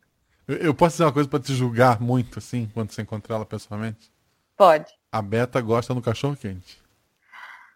Eu, 0.50 0.56
eu 0.56 0.74
posso 0.74 0.94
dizer 0.94 1.04
uma 1.04 1.12
coisa 1.12 1.28
pra 1.28 1.38
te 1.38 1.54
julgar 1.54 2.00
muito, 2.00 2.40
assim, 2.40 2.68
quando 2.74 2.90
você 2.90 3.02
encontrar 3.02 3.36
ela 3.36 3.46
pessoalmente? 3.46 4.12
Pode. 4.56 4.92
A 5.12 5.22
Beta 5.22 5.60
gosta 5.60 5.94
do 5.94 6.02
cachorro 6.02 6.36
quente. 6.36 6.82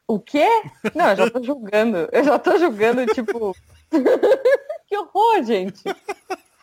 O 0.09 0.19
quê? 0.19 0.49
Não, 0.93 1.11
eu 1.11 1.17
já 1.17 1.31
tô 1.31 1.43
julgando. 1.43 2.09
Eu 2.11 2.25
já 2.25 2.37
tô 2.37 2.59
julgando, 2.59 3.07
tipo. 3.07 3.57
que 4.89 4.97
horror, 4.97 5.45
gente. 5.45 5.85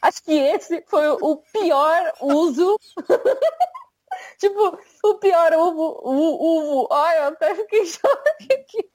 Acho 0.02 0.22
que 0.24 0.34
esse 0.34 0.84
foi 0.88 1.08
o 1.08 1.38
pior 1.38 2.14
uso. 2.20 2.78
tipo, 4.38 4.78
o 5.04 5.16
pior 5.16 5.54
uvo, 5.54 6.02
uvo. 6.04 6.88
Ai, 6.92 7.20
eu 7.20 7.24
até 7.30 7.56
fiquei 7.56 7.86
choque 7.88 8.54
aqui. 8.54 8.90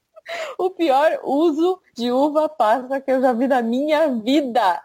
O 0.59 0.69
pior 0.69 1.19
uso 1.23 1.81
de 1.95 2.11
uva 2.11 2.47
passa 2.47 3.01
que 3.01 3.11
eu 3.11 3.21
já 3.21 3.33
vi 3.33 3.47
na 3.47 3.61
minha 3.63 4.07
vida. 4.07 4.83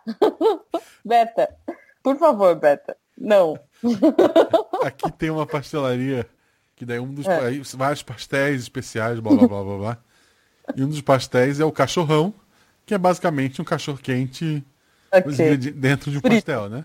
Beta, 1.04 1.54
por 2.02 2.16
favor, 2.16 2.54
Beta. 2.56 2.96
Não. 3.16 3.58
Aqui 4.82 5.10
tem 5.12 5.30
uma 5.30 5.46
pastelaria 5.46 6.26
que 6.74 6.84
daí 6.84 6.98
um 6.98 7.14
dos 7.14 7.26
é. 7.26 7.60
vários 7.76 8.02
pastéis 8.02 8.62
especiais, 8.62 9.20
blá 9.20 9.36
blá 9.36 9.46
blá 9.46 9.62
blá 9.62 9.78
blá. 9.78 9.98
E 10.74 10.82
um 10.82 10.88
dos 10.88 11.00
pastéis 11.00 11.60
é 11.60 11.64
o 11.64 11.72
cachorrão, 11.72 12.34
que 12.84 12.94
é 12.94 12.98
basicamente 12.98 13.60
um 13.60 13.64
cachorro 13.64 13.98
quente 13.98 14.64
okay. 15.12 15.56
dentro 15.56 16.10
de 16.10 16.18
um 16.18 16.20
pastel, 16.20 16.68
né? 16.68 16.84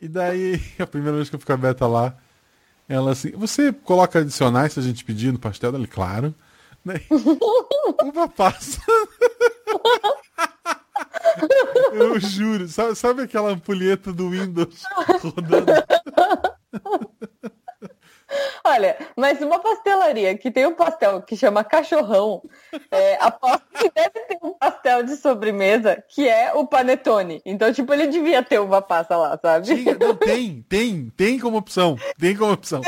e 0.00 0.08
daí, 0.08 0.60
a 0.78 0.86
primeira 0.86 1.16
vez 1.16 1.28
que 1.28 1.36
eu 1.36 1.40
fico 1.40 1.52
aberta 1.52 1.86
lá, 1.86 2.16
ela 2.88 3.12
assim, 3.12 3.30
você 3.32 3.72
coloca 3.72 4.18
adicionais 4.18 4.72
se 4.72 4.80
a 4.80 4.82
gente 4.82 5.04
pedir 5.04 5.32
no 5.32 5.38
pastel? 5.38 5.74
Ele, 5.74 5.86
claro. 5.86 6.34
Daí, 6.84 7.06
uva 8.02 8.28
passa. 8.28 8.80
Eu 11.94 12.20
juro, 12.20 12.68
sabe, 12.68 12.94
sabe 12.94 13.22
aquela 13.22 13.50
ampulheta 13.50 14.12
do 14.12 14.30
Windows 14.30 14.82
rodando? 15.22 15.72
Olha, 18.64 18.96
mas 19.16 19.40
uma 19.40 19.58
pastelaria 19.58 20.36
que 20.36 20.50
tem 20.50 20.66
um 20.66 20.74
pastel 20.74 21.20
que 21.22 21.36
chama 21.36 21.64
cachorrão, 21.64 22.42
é, 22.90 23.16
aposto 23.20 23.66
que 23.74 23.90
deve 23.90 24.20
ter 24.26 24.38
um 24.42 24.52
pastel 24.54 25.02
de 25.02 25.16
sobremesa 25.16 26.02
que 26.08 26.28
é 26.28 26.52
o 26.54 26.66
panetone. 26.66 27.42
Então, 27.44 27.72
tipo, 27.72 27.92
ele 27.92 28.06
devia 28.06 28.42
ter 28.42 28.58
uva 28.58 28.80
passa 28.80 29.16
lá, 29.16 29.38
sabe? 29.40 29.66
Sim, 29.66 29.84
não, 30.00 30.14
tem, 30.14 30.64
tem, 30.68 31.12
tem 31.16 31.38
como 31.38 31.58
opção. 31.58 31.98
Tem 32.18 32.36
como 32.36 32.52
opção. 32.52 32.80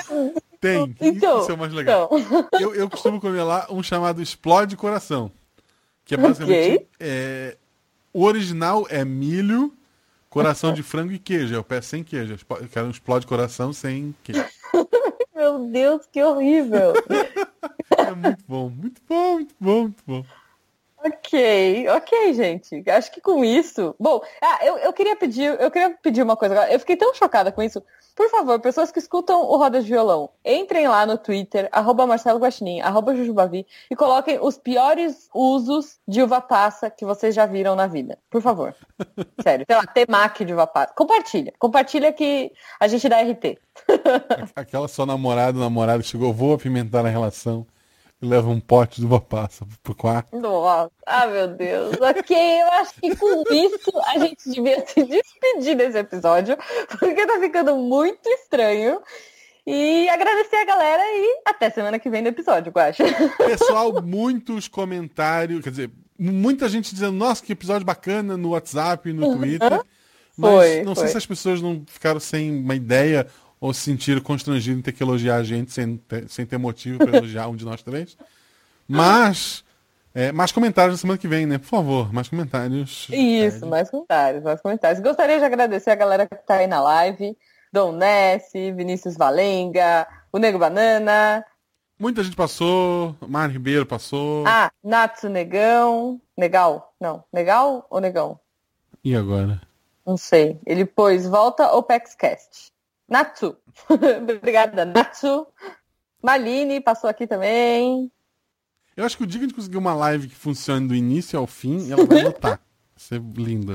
Tem. 0.61 0.94
Então, 1.00 1.40
Isso 1.40 1.50
é 1.50 1.54
o 1.54 1.58
mais 1.58 1.73
legal. 1.73 2.08
Então. 2.12 2.49
Eu, 2.58 2.75
eu 2.75 2.88
costumo 2.88 3.20
comer 3.20 3.42
lá 3.42 3.66
um 3.68 3.82
chamado 3.82 4.23
Explode 4.23 4.76
Coração. 4.76 5.30
Que 6.04 6.14
é 6.14 6.16
basicamente. 6.16 6.75
Okay. 6.75 6.88
É, 7.00 7.56
o 8.14 8.23
original 8.23 8.87
é 8.88 9.04
milho, 9.04 9.75
coração 10.30 10.73
de 10.73 10.83
frango 10.83 11.12
e 11.12 11.18
queijo. 11.18 11.54
É 11.54 11.59
o 11.59 11.64
pé 11.64 11.80
sem 11.80 12.04
queijo. 12.04 12.38
Eu 12.49 12.68
quero 12.68 12.87
um 12.87 12.90
Explode 12.90 13.26
Coração 13.26 13.73
sem 13.73 14.14
queijo. 14.23 14.44
Meu 15.35 15.66
Deus, 15.68 16.06
que 16.11 16.23
horrível. 16.23 16.94
é 17.99 18.14
muito 18.14 18.44
bom, 18.47 18.71
muito 18.71 19.02
bom, 19.06 19.35
muito 19.35 19.54
bom, 19.61 19.80
muito 19.83 20.04
bom. 20.06 20.25
Ok, 21.06 21.87
ok, 21.88 22.32
gente. 22.32 22.82
Acho 22.88 23.12
que 23.12 23.20
com 23.20 23.44
isso. 23.44 23.94
Bom, 24.00 24.23
ah, 24.40 24.64
eu, 24.64 24.78
eu 24.78 24.92
queria 24.92 25.14
pedir, 25.14 25.61
eu 25.61 25.70
queria 25.70 25.90
pedir 25.90 26.23
uma 26.23 26.34
coisa 26.34 26.54
agora. 26.54 26.73
Eu 26.73 26.80
fiquei 26.80 26.96
tão 26.96 27.14
chocada 27.14 27.52
com 27.52 27.62
isso. 27.62 27.82
Por 28.16 28.30
favor, 28.30 28.58
pessoas 28.58 28.90
que 28.90 28.99
escutam 28.99 29.42
o 29.42 29.56
Roda 29.58 29.82
de 29.82 29.88
Violão, 29.88 30.30
entrem 30.42 30.88
lá 30.88 31.04
no 31.04 31.18
Twitter, 31.18 31.68
arroba 31.73 32.06
Marcelo 32.06 32.38
Guaxinim, 32.38 32.80
arroba 32.80 33.14
Jujubavi, 33.14 33.66
e 33.90 33.94
coloquem 33.94 34.38
os 34.40 34.56
piores 34.56 35.28
usos 35.34 35.99
de 36.08 36.23
uva 36.23 36.40
passa 36.40 36.88
que 36.88 37.04
vocês 37.04 37.34
já 37.34 37.44
viram 37.44 37.76
na 37.76 37.87
vida. 37.87 38.18
Por 38.30 38.40
favor. 38.40 38.75
Sério. 39.42 39.66
Sei 39.68 39.76
lá, 39.76 39.87
temaki 39.87 40.44
de 40.46 40.54
uva 40.54 40.66
passa. 40.66 40.94
Compartilha. 40.94 41.52
Compartilha 41.58 42.12
que 42.14 42.50
a 42.80 42.88
gente 42.88 43.06
dá 43.11 43.20
RT. 43.20 43.58
Aquela 44.56 44.88
sua 44.88 45.04
namorada, 45.04 45.58
namorado 45.58 46.02
chegou, 46.02 46.32
vou 46.32 46.54
apimentar 46.54 47.04
a 47.04 47.11
relação 47.11 47.66
leva 48.25 48.49
um 48.49 48.61
pote 48.61 49.00
de 49.00 49.07
uva 49.07 49.21
passa 49.21 49.66
pro 49.83 49.95
quarto. 49.95 50.37
Nossa, 50.38 50.90
ah, 51.07 51.26
meu 51.26 51.49
Deus. 51.49 51.97
Ok, 52.00 52.37
eu 52.37 52.66
acho 52.73 52.95
que 53.00 53.16
com 53.16 53.43
isso 53.52 53.93
a 54.07 54.19
gente 54.19 54.50
devia 54.50 54.85
se 54.87 55.04
despedir 55.04 55.76
desse 55.76 55.99
episódio, 55.99 56.57
porque 56.99 57.26
tá 57.26 57.38
ficando 57.38 57.76
muito 57.76 58.28
estranho. 58.28 59.00
E 59.66 60.09
agradecer 60.11 60.57
a 60.57 60.64
galera 60.66 61.02
e 61.02 61.43
até 61.47 61.71
semana 61.71 61.99
que 61.99 62.11
vem 62.11 62.21
no 62.21 62.28
episódio, 62.28 62.71
eu 62.75 62.83
acho. 62.83 63.02
Pessoal, 63.38 64.02
muitos 64.02 64.69
comentários, 64.69 65.62
quer 65.62 65.71
dizer, 65.71 65.90
muita 66.19 66.69
gente 66.69 66.93
dizendo, 66.93 67.12
nossa, 67.12 67.43
que 67.43 67.52
episódio 67.52 67.87
bacana 67.87 68.37
no 68.37 68.50
WhatsApp, 68.50 69.11
no 69.12 69.37
Twitter. 69.38 69.81
Mas 70.37 70.50
foi, 70.50 70.83
não 70.83 70.95
foi. 70.95 71.04
sei 71.04 71.12
se 71.12 71.19
as 71.19 71.26
pessoas 71.26 71.62
não 71.62 71.83
ficaram 71.87 72.21
sem 72.21 72.50
uma 72.50 72.75
ideia 72.75 73.26
ou 73.64 73.73
se 73.73 73.80
sentiram 73.80 74.21
constrangidos 74.21 74.78
em 74.78 74.83
ter 74.83 74.92
que 74.92 75.02
elogiar 75.02 75.37
a 75.37 75.42
gente 75.42 75.73
sem 75.73 75.97
ter, 75.97 76.28
sem 76.28 76.44
ter 76.44 76.59
motivo 76.59 76.99
para 76.99 77.16
elogiar 77.16 77.49
um 77.49 77.56
de 77.56 77.64
nós 77.64 77.83
três. 77.83 78.14
Mas, 78.87 79.64
é, 80.14 80.30
mais 80.33 80.52
comentários 80.52 80.92
na 80.92 81.00
semana 81.00 81.18
que 81.18 81.26
vem, 81.26 81.47
né? 81.47 81.56
Por 81.56 81.68
favor, 81.68 82.12
mais 82.12 82.28
comentários. 82.28 83.09
Isso, 83.11 83.66
mais 83.66 83.88
comentários, 83.88 84.44
mais 84.44 84.61
comentários. 84.61 85.00
Gostaria 85.00 85.38
de 85.38 85.47
agradecer 85.47 85.88
a 85.88 85.94
galera 85.94 86.26
que 86.26 86.35
está 86.35 86.56
aí 86.56 86.66
na 86.66 86.83
live. 86.83 87.35
Dom 87.73 87.92
Ness, 87.92 88.52
Vinícius 88.52 89.16
Valenga, 89.16 90.06
o 90.30 90.37
Nego 90.37 90.59
Banana. 90.59 91.42
Muita 91.99 92.23
gente 92.23 92.37
passou, 92.37 93.16
Mar 93.26 93.50
Ribeiro 93.50 93.87
passou. 93.87 94.47
Ah, 94.47 94.71
Natsu 94.85 95.30
Negão. 95.30 96.21
Negal? 96.37 96.92
Não. 97.00 97.25
Negal 97.33 97.87
ou 97.88 97.99
Negão? 97.99 98.38
E 99.02 99.16
agora? 99.16 99.59
Não 100.06 100.18
sei. 100.18 100.61
Ele 100.66 100.85
pôs 100.85 101.26
volta 101.26 101.73
ou 101.73 101.83
PEXCast. 101.83 102.74
Natsu. 103.08 103.56
Obrigada, 103.90 104.84
Natsu. 104.84 105.46
Maline 106.23 106.80
passou 106.80 107.08
aqui 107.08 107.26
também. 107.26 108.11
Eu 108.96 109.04
acho 109.04 109.16
que 109.16 109.25
o 109.25 109.26
dia 109.26 109.38
que 109.38 109.44
a 109.44 109.49
gente 109.49 109.56
conseguir 109.56 109.76
uma 109.76 109.94
live 109.94 110.28
que 110.28 110.34
funcione 110.34 110.87
do 110.87 110.94
início 110.94 111.38
ao 111.38 111.46
fim, 111.46 111.90
ela 111.90 112.04
vai 112.06 112.23
lotar. 112.23 112.61
Ser 112.96 113.20
linda. 113.37 113.75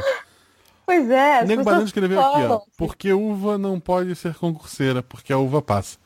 Pois 0.85 1.09
é. 1.09 1.43
O 1.43 1.45
Nego 1.45 1.63
Banana 1.63 1.83
escreveu 1.83 2.19
aqui, 2.19 2.41
ó. 2.45 2.61
Porque 2.77 3.11
uva 3.11 3.57
não 3.57 3.79
pode 3.79 4.15
ser 4.15 4.33
concurseira, 4.35 5.03
porque 5.03 5.31
a 5.31 5.37
uva 5.37 5.61
passa. 5.61 5.99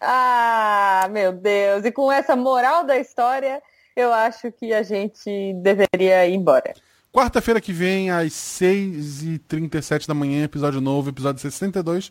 Ah, 0.00 1.08
meu 1.10 1.32
Deus. 1.32 1.84
E 1.84 1.92
com 1.92 2.10
essa 2.10 2.34
moral 2.34 2.84
da 2.84 2.98
história, 2.98 3.62
eu 3.96 4.12
acho 4.12 4.50
que 4.50 4.74
a 4.74 4.82
gente 4.82 5.54
deveria 5.62 6.26
ir 6.26 6.34
embora. 6.34 6.74
Quarta-feira 7.12 7.60
que 7.60 7.72
vem, 7.72 8.10
às 8.10 8.32
6h37 8.32 10.06
da 10.06 10.14
manhã, 10.14 10.44
episódio 10.44 10.80
novo, 10.80 11.10
episódio 11.10 11.40
62 11.40 12.10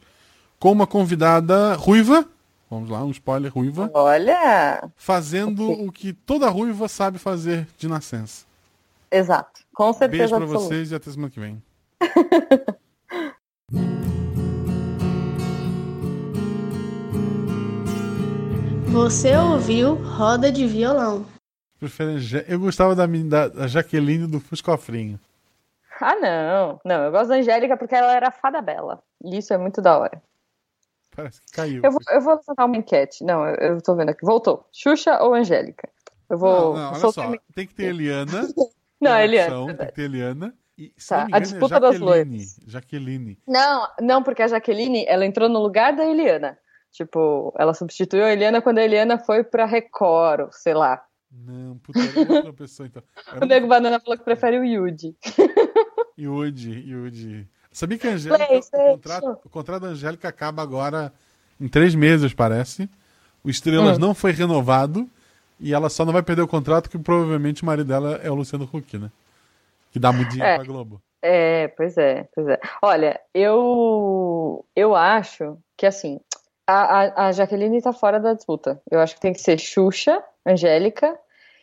com 0.62 0.72
uma 0.72 0.86
convidada 0.86 1.74
ruiva. 1.74 2.24
Vamos 2.70 2.88
lá, 2.88 3.04
um 3.04 3.10
spoiler 3.10 3.52
ruiva. 3.52 3.90
Olha! 3.96 4.92
Fazendo 4.96 5.72
okay. 5.72 5.88
o 5.88 5.92
que 5.92 6.14
toda 6.14 6.48
ruiva 6.50 6.88
sabe 6.88 7.18
fazer 7.18 7.68
de 7.80 7.88
nascença. 7.88 8.46
Exato. 9.12 9.62
Com 9.74 9.92
certeza. 9.92 10.38
Beijo 10.38 10.38
pra 10.38 10.60
vocês 10.60 10.92
e 10.92 10.96
até 10.96 11.10
semana 11.10 11.32
que 11.32 11.40
vem. 11.40 11.62
Você 18.92 19.36
ouviu 19.36 19.96
Roda 19.96 20.52
de 20.52 20.68
Violão. 20.68 21.26
Eu 22.48 22.60
gostava 22.60 22.94
da, 22.94 23.08
da 23.48 23.66
Jaqueline 23.66 24.28
do 24.28 24.40
Fuscofrinho. 24.40 25.20
Ah, 26.00 26.16
não. 26.18 26.80
Não, 26.86 27.06
eu 27.06 27.12
gosto 27.12 27.30
da 27.30 27.36
Angélica 27.36 27.76
porque 27.78 27.96
ela 27.96 28.14
era 28.14 28.30
fada 28.30 28.62
bela. 28.62 29.02
E 29.24 29.38
isso 29.38 29.54
é 29.54 29.58
muito 29.58 29.82
da 29.82 29.98
hora. 29.98 30.22
Parece 31.16 31.42
que 31.42 31.52
caiu. 31.52 31.82
Eu 31.84 31.92
vou, 31.92 32.00
eu 32.10 32.22
vou 32.22 32.36
levantar 32.36 32.66
uma 32.66 32.78
enquete. 32.78 33.24
Não, 33.24 33.46
eu, 33.46 33.56
eu 33.56 33.82
tô 33.82 33.96
vendo 33.96 34.10
aqui. 34.10 34.26
Voltou. 34.26 34.66
Xuxa 34.72 35.22
ou 35.22 35.34
Angélica? 35.34 35.90
Eu 36.30 36.38
vou. 36.38 36.74
Não, 36.74 36.82
não 36.82 36.90
olha 36.92 37.12
só. 37.12 37.32
Tem 37.54 37.68
que 37.68 37.76
ter 37.76 37.88
Eliana. 37.88 38.48
não, 39.00 39.20
Eliana. 39.20 39.60
Opção, 39.60 39.78
tem 39.78 39.88
que 39.88 39.94
ter 39.94 40.04
Eliana. 40.04 40.56
E, 40.78 40.94
tá, 41.08 41.28
a 41.32 41.38
é 41.38 41.40
disputa 41.42 41.76
é 41.76 41.80
das 41.80 42.00
loiras. 42.00 42.60
Jaqueline. 42.66 43.38
Não, 43.46 43.88
não, 44.00 44.24
porque 44.24 44.42
a 44.42 44.48
Jaqueline, 44.48 45.06
ela 45.08 45.26
entrou 45.26 45.50
no 45.50 45.60
lugar 45.60 45.96
da 45.96 46.06
Eliana. 46.06 46.58
Tipo, 46.92 47.54
ela 47.58 47.74
substituiu 47.74 48.24
a 48.24 48.32
Eliana 48.32 48.62
quando 48.62 48.80
a 48.80 48.84
Eliana 48.84 49.18
foi 49.20 49.44
pra 49.44 49.66
Record, 49.66 50.52
sei 50.52 50.74
lá. 50.74 51.06
Não, 51.32 51.78
puta, 51.78 52.00
era 52.00 52.34
outra 52.34 52.54
pessoa 52.54 52.88
então. 52.88 53.04
Era 53.28 53.40
o 53.46 53.48
Nego 53.48 53.68
Banana 53.68 54.00
falou 54.00 54.18
que 54.18 54.26
prefere 54.26 54.60
o 54.60 54.66
Yudi. 54.66 55.16
Yudi, 56.18 56.72
Yudi. 56.90 57.50
Sabia 57.72 57.98
que 57.98 58.08
a 58.08 58.12
Angélica, 58.12 58.44
o, 58.44 58.92
contrato, 58.92 59.40
o 59.46 59.50
contrato 59.50 59.82
da 59.84 59.88
Angélica 59.90 60.28
acaba 60.28 60.62
agora 60.62 61.12
em 61.60 61.68
três 61.68 61.96
meses, 61.96 62.34
parece. 62.34 62.90
O 63.44 63.50
Estrelas 63.50 63.98
hum. 63.98 64.02
não 64.02 64.14
foi 64.14 64.32
renovado 64.32 65.10
e 65.60 65.74
ela 65.74 65.90
só 65.90 66.04
não 66.04 66.12
vai 66.12 66.22
perder 66.22 66.42
o 66.42 66.48
contrato 66.48 66.90
que 66.90 66.98
provavelmente 66.98 67.64
o 67.64 67.66
marido 67.66 67.88
dela 67.88 68.20
é 68.24 68.30
o 68.30 68.36
Luciano 68.36 68.70
Huck, 68.72 68.98
né? 68.98 69.10
Que 69.92 70.00
dá 70.00 70.12
muito 70.12 70.32
dinheiro 70.32 70.54
é. 70.54 70.56
pra 70.56 70.66
Globo. 70.66 71.02
É, 71.22 71.68
pois 71.70 71.98
é, 71.98 72.28
pois 72.34 72.48
é. 72.48 72.60
Olha, 72.82 73.20
eu, 73.34 74.66
eu 74.76 74.96
acho 74.96 75.58
que 75.78 75.86
assim, 75.86 76.20
a, 76.66 76.74
a, 76.74 77.28
a 77.28 77.32
Jaqueline 77.32 77.82
tá 77.82 77.94
fora 77.94 78.20
da 78.20 78.34
disputa. 78.34 78.82
Eu 78.90 79.00
acho 79.00 79.16
que 79.16 79.22
tem 79.22 79.34
que 79.34 79.42
ser 79.42 79.60
Xuxa, 79.60 80.22
Angélica 80.46 81.18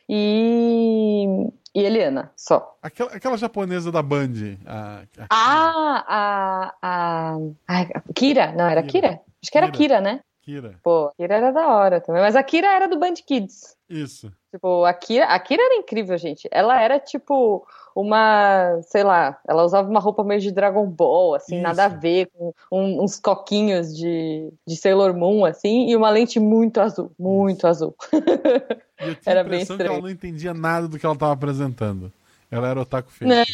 e, 0.08 1.26
e 1.74 1.80
Eliana, 1.82 2.32
só. 2.36 2.76
Aquela, 2.82 3.10
aquela 3.12 3.36
japonesa 3.36 3.92
da 3.92 4.02
Band. 4.02 4.32
A, 4.66 5.02
a- 5.18 5.26
Ah, 5.30 6.74
a, 6.82 7.34
a, 7.68 8.02
Kira, 8.14 8.52
não, 8.52 8.66
era 8.66 8.82
Kira. 8.82 9.08
Kira? 9.08 9.20
Acho 9.42 9.50
que 9.52 9.58
era 9.58 9.66
Kira. 9.70 9.76
Kira, 9.78 10.00
né? 10.00 10.20
Kira. 10.48 10.80
Pô, 10.82 11.08
a 11.08 11.12
Kira 11.14 11.34
era 11.36 11.50
da 11.52 11.66
hora 11.68 12.00
também, 12.00 12.22
mas 12.22 12.34
a 12.34 12.42
Kira 12.42 12.68
era 12.68 12.88
do 12.88 12.98
Band 12.98 13.12
Kids. 13.26 13.76
Isso. 13.86 14.32
Tipo, 14.50 14.86
a 14.86 14.94
Kira, 14.94 15.26
a 15.26 15.38
Kira 15.38 15.62
era 15.62 15.74
incrível, 15.76 16.16
gente. 16.16 16.48
Ela 16.50 16.80
era 16.80 16.98
tipo 16.98 17.66
uma, 17.94 18.80
sei 18.84 19.02
lá, 19.02 19.38
ela 19.46 19.62
usava 19.62 19.86
uma 19.90 20.00
roupa 20.00 20.24
meio 20.24 20.40
de 20.40 20.50
Dragon 20.50 20.86
Ball, 20.86 21.34
assim, 21.34 21.56
Isso. 21.56 21.62
nada 21.62 21.84
a 21.84 21.88
ver, 21.88 22.30
com 22.34 22.54
um- 22.72 23.02
uns 23.02 23.20
coquinhos 23.20 23.94
de, 23.94 24.50
de 24.66 24.74
Sailor 24.76 25.12
Moon, 25.14 25.44
assim, 25.44 25.86
e 25.90 25.94
uma 25.94 26.08
lente 26.08 26.40
muito 26.40 26.80
azul, 26.80 27.12
muito 27.18 27.66
azul. 27.66 27.94
E 28.10 29.08
eu 29.08 29.14
tinha 29.20 29.32
Era 29.32 29.40
a 29.42 29.44
bem 29.44 29.52
impressão 29.56 29.76
que 29.76 29.82
ela 29.82 30.00
não 30.00 30.08
entendia 30.08 30.54
nada 30.54 30.88
do 30.88 30.98
que 30.98 31.04
ela 31.04 31.14
tava 31.16 31.32
apresentando. 31.34 32.10
Ela 32.50 32.68
era 32.68 32.80
otaku 32.80 33.10
fake. 33.10 33.28
Não, 33.30 33.44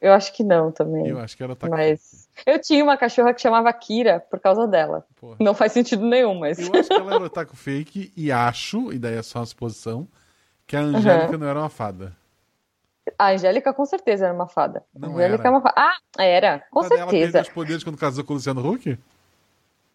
eu 0.00 0.12
acho 0.12 0.32
que 0.32 0.42
não 0.44 0.70
também. 0.70 1.06
Eu 1.08 1.18
acho 1.18 1.36
que 1.36 1.42
era 1.42 1.52
otaku 1.52 1.74
Mas 1.74 2.28
eu 2.46 2.60
tinha 2.60 2.82
uma 2.84 2.96
cachorra 2.96 3.32
que 3.34 3.40
chamava 3.40 3.72
Kira 3.72 4.20
por 4.20 4.38
causa 4.40 4.66
dela. 4.66 5.04
Porra. 5.16 5.36
Não 5.40 5.54
faz 5.54 5.72
sentido 5.72 6.04
nenhum, 6.04 6.34
mas. 6.38 6.58
Eu 6.58 6.74
acho 6.78 6.88
que 6.88 6.94
ela 6.94 7.14
era 7.14 7.24
otaku 7.24 7.56
fake 7.56 8.12
e 8.16 8.30
acho, 8.30 8.92
e 8.92 8.98
daí 8.98 9.14
é 9.16 9.22
só 9.22 9.40
uma 9.40 9.46
suposição, 9.46 10.06
que 10.66 10.76
a 10.76 10.80
Angélica 10.80 11.38
não 11.38 11.46
era 11.48 11.58
uma 11.58 11.68
fada. 11.68 12.14
A 13.18 13.30
Angélica 13.30 13.72
com 13.72 13.84
certeza 13.86 14.26
era 14.26 14.34
uma 14.34 14.48
fada. 14.48 14.82
Não 14.94 15.10
a 15.10 15.12
Angélica 15.14 15.42
era. 15.42 15.48
é 15.48 15.50
uma 15.50 15.60
fada. 15.62 15.74
Ah, 15.76 16.24
era, 16.24 16.58
com 16.70 16.80
Mas 16.80 16.88
daí 16.90 16.98
Ela 16.98 17.10
perdeu 17.10 17.30
certeza. 17.30 17.48
os 17.48 17.54
poderes 17.54 17.84
quando 17.84 17.96
casou 17.98 18.24
com 18.24 18.32
o 18.32 18.36
Luciano 18.36 18.68
Huck? 18.68 18.98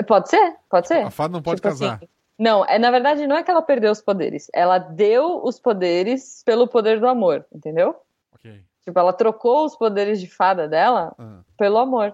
Pode 0.08 0.29
ser, 0.29 0.55
pode 0.70 0.88
ser. 0.88 1.03
A 1.05 1.12
fada 1.12 1.31
não 1.34 1.41
pode 1.41 1.58
Tipo 1.58 1.67
casar. 1.70 1.96
assim, 1.98 2.08
não, 2.39 2.65
é, 2.65 2.79
na 2.79 2.89
verdade 2.89 3.27
não 3.27 3.36
é 3.36 3.43
que 3.43 3.51
ela 3.51 3.62
perdeu 3.62 3.91
os 3.91 4.01
poderes. 4.01 4.48
Ela 4.53 4.79
deu 4.79 5.43
os 5.46 5.60
poderes 5.60 6.41
pelo 6.43 6.67
poder 6.67 7.00
do 7.00 7.08
amor, 7.08 7.46
entendeu? 7.53 7.96
Ok. 8.34 8.63
Tipo, 8.91 9.00
ela 9.00 9.13
trocou 9.13 9.65
os 9.65 9.75
poderes 9.75 10.19
de 10.19 10.27
fada 10.27 10.67
dela 10.67 11.15
Ah. 11.17 11.39
pelo 11.57 11.77
amor. 11.79 12.13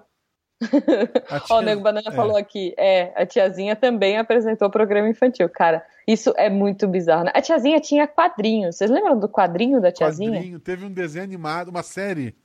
A 1.30 1.36
Ó, 1.36 1.40
tia- 1.40 1.56
o 1.58 1.62
Nego 1.62 1.82
Banana 1.82 2.10
é. 2.10 2.12
falou 2.12 2.36
aqui, 2.38 2.74
é, 2.78 3.12
a 3.16 3.26
tiazinha 3.26 3.76
também 3.76 4.18
apresentou 4.18 4.70
programa 4.70 5.08
infantil. 5.10 5.48
Cara, 5.50 5.86
isso 6.08 6.34
é 6.38 6.50
muito 6.50 6.88
bizarro. 6.88 7.26
né? 7.26 7.32
A 7.34 7.42
tiazinha 7.42 7.80
tinha 7.80 8.08
quadrinhos. 8.08 8.76
Vocês 8.76 8.90
lembram 8.90 9.20
do 9.20 9.30
quadrinho 9.30 9.80
da 9.82 9.92
tiazinha? 9.92 10.32
Quadrinho, 10.40 10.60
teve 10.60 10.86
um 10.86 10.92
desenho 10.92 11.24
animado, 11.26 11.68
uma 11.70 11.84
série. 11.84 12.36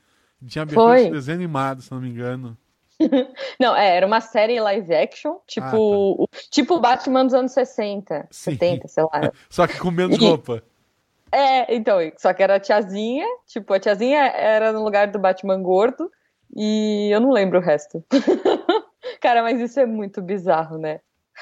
Tinha 0.45 0.61
abertura 0.63 0.87
Foi. 0.93 1.05
de 1.05 1.11
desenho 1.11 1.37
animado, 1.37 1.81
se 1.81 1.91
não 1.91 2.01
me 2.01 2.09
engano. 2.09 2.55
Não, 3.59 3.75
é, 3.75 3.97
era 3.97 4.05
uma 4.05 4.21
série 4.21 4.59
live 4.59 4.93
action, 4.93 5.37
tipo, 5.47 5.65
Ah, 5.65 5.71
tá. 5.71 5.77
o- 5.77 6.27
tipo 6.51 6.75
o 6.75 6.79
Batman 6.79 7.25
dos 7.25 7.33
anos 7.33 7.51
60, 7.53 8.27
Sim. 8.29 8.51
70, 8.51 8.87
sei 8.87 9.03
lá. 9.03 9.31
Só 9.49 9.65
que 9.65 9.79
com 9.79 9.89
menos 9.89 10.17
E- 10.17 10.19
roupa. 10.25 10.61
É, 11.33 11.73
então, 11.75 11.97
só 12.17 12.31
que 12.33 12.43
era 12.43 12.55
a 12.55 12.59
tiazinha, 12.59 13.25
tipo, 13.47 13.73
a 13.73 13.79
tiazinha 13.79 14.19
era 14.27 14.71
no 14.71 14.83
lugar 14.83 15.07
do 15.07 15.17
Batman 15.17 15.61
gordo 15.63 16.11
e 16.55 17.09
eu 17.11 17.19
não 17.19 17.31
lembro 17.31 17.57
o 17.57 17.61
resto. 17.61 18.03
Cara, 19.19 19.41
mas 19.41 19.59
isso 19.59 19.79
é 19.79 19.85
muito 19.85 20.21
bizarro, 20.21 20.77
né? 20.77 20.99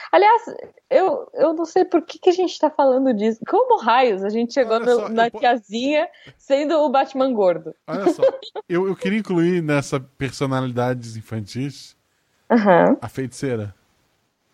Aliás, 0.09 0.43
eu, 0.89 1.29
eu 1.33 1.53
não 1.53 1.65
sei 1.65 1.83
por 1.83 2.01
que, 2.03 2.17
que 2.17 2.29
a 2.29 2.33
gente 2.33 2.57
tá 2.57 2.69
falando 2.69 3.13
disso. 3.13 3.41
Como 3.49 3.77
raios 3.81 4.23
a 4.23 4.29
gente 4.29 4.53
chegou 4.53 4.79
no- 4.79 4.85
só, 4.95 5.09
na 5.09 5.29
tiazinha 5.29 6.07
sendo 6.37 6.79
o 6.79 6.89
Batman 6.89 7.33
gordo? 7.33 7.75
Olha 7.85 8.07
só, 8.13 8.23
eu, 8.69 8.87
eu 8.87 8.95
queria 8.95 9.19
incluir 9.19 9.61
nessa 9.61 9.99
personalidades 9.99 11.17
infantis 11.17 11.97
Aham. 12.49 12.97
a 13.01 13.09
feiticeira. 13.09 13.75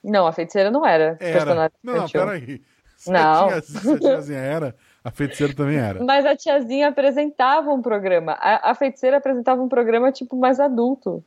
Não, 0.04 0.26
a 0.26 0.34
feiticeira 0.34 0.72
não 0.72 0.84
era. 0.86 1.16
Era. 1.20 1.32
personagem 1.46 1.72
Não, 1.84 1.94
não, 1.94 2.06
infantil. 2.06 2.22
peraí. 2.22 2.62
Se 2.98 3.12
Não. 3.12 3.50
A 3.50 3.62
tiazinha 3.62 4.40
era, 4.40 4.76
a 5.08 5.12
feiticeira 5.12 5.54
também 5.54 5.78
era. 5.78 6.04
Mas 6.04 6.26
a 6.26 6.36
tiazinha 6.36 6.90
apresentava 6.90 7.72
um 7.72 7.82
programa. 7.82 8.34
A, 8.34 8.72
a 8.72 8.76
feiticeira 8.76 9.16
apresentava 9.16 9.62
um 9.62 9.70
programa, 9.70 10.12
tipo, 10.12 10.36
mais 10.36 10.60
adulto. 10.60 11.24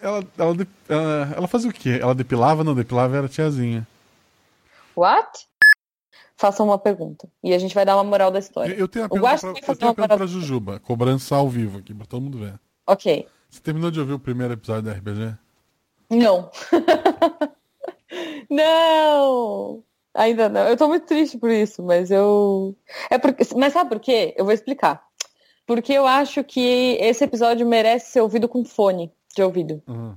Ela, 0.00 0.24
ela, 0.38 0.56
ela, 0.88 1.32
ela 1.36 1.48
fazia 1.48 1.68
o 1.68 1.72
quê? 1.72 1.98
Ela 2.00 2.14
depilava? 2.14 2.62
Não, 2.62 2.72
depilava 2.72 3.16
era 3.16 3.26
a 3.26 3.28
tiazinha. 3.28 3.84
What? 4.96 5.48
Faça 6.36 6.62
uma 6.62 6.78
pergunta. 6.78 7.28
E 7.42 7.52
a 7.52 7.58
gente 7.58 7.74
vai 7.74 7.84
dar 7.84 7.96
uma 7.96 8.04
moral 8.04 8.30
da 8.30 8.38
Eu, 8.38 8.40
história. 8.40 8.74
eu 8.74 8.86
tenho 8.86 9.06
uma 9.06 9.08
pergunta, 9.08 9.38
pra, 9.38 9.48
eu 9.50 9.76
tenho 9.76 9.88
uma 9.88 9.94
pergunta 9.94 10.16
pra 10.16 10.26
Jujuba. 10.26 10.78
Cobrança 10.78 11.34
ao 11.34 11.48
vivo 11.48 11.78
aqui, 11.78 11.92
pra 11.92 12.06
todo 12.06 12.22
mundo 12.22 12.38
ver. 12.38 12.54
Ok. 12.86 13.26
Você 13.50 13.60
terminou 13.60 13.90
de 13.90 13.98
ouvir 13.98 14.12
o 14.12 14.20
primeiro 14.20 14.52
episódio 14.54 14.82
da 14.82 14.92
RPG? 14.92 15.36
Não. 16.10 16.48
não! 18.48 19.82
Ainda 20.14 20.48
não. 20.48 20.68
Eu 20.68 20.76
tô 20.76 20.88
muito 20.88 21.06
triste 21.06 21.38
por 21.38 21.50
isso, 21.50 21.82
mas 21.82 22.10
eu. 22.10 22.76
É 23.10 23.18
porque... 23.18 23.44
Mas 23.56 23.72
sabe 23.72 23.90
por 23.90 24.00
quê? 24.00 24.34
Eu 24.36 24.44
vou 24.44 24.52
explicar. 24.52 25.02
Porque 25.66 25.92
eu 25.92 26.06
acho 26.06 26.44
que 26.44 26.98
esse 27.00 27.24
episódio 27.24 27.66
merece 27.66 28.10
ser 28.12 28.20
ouvido 28.20 28.48
com 28.48 28.64
fone 28.64 29.10
de 29.34 29.42
ouvido. 29.42 29.82
Uhum. 29.86 30.14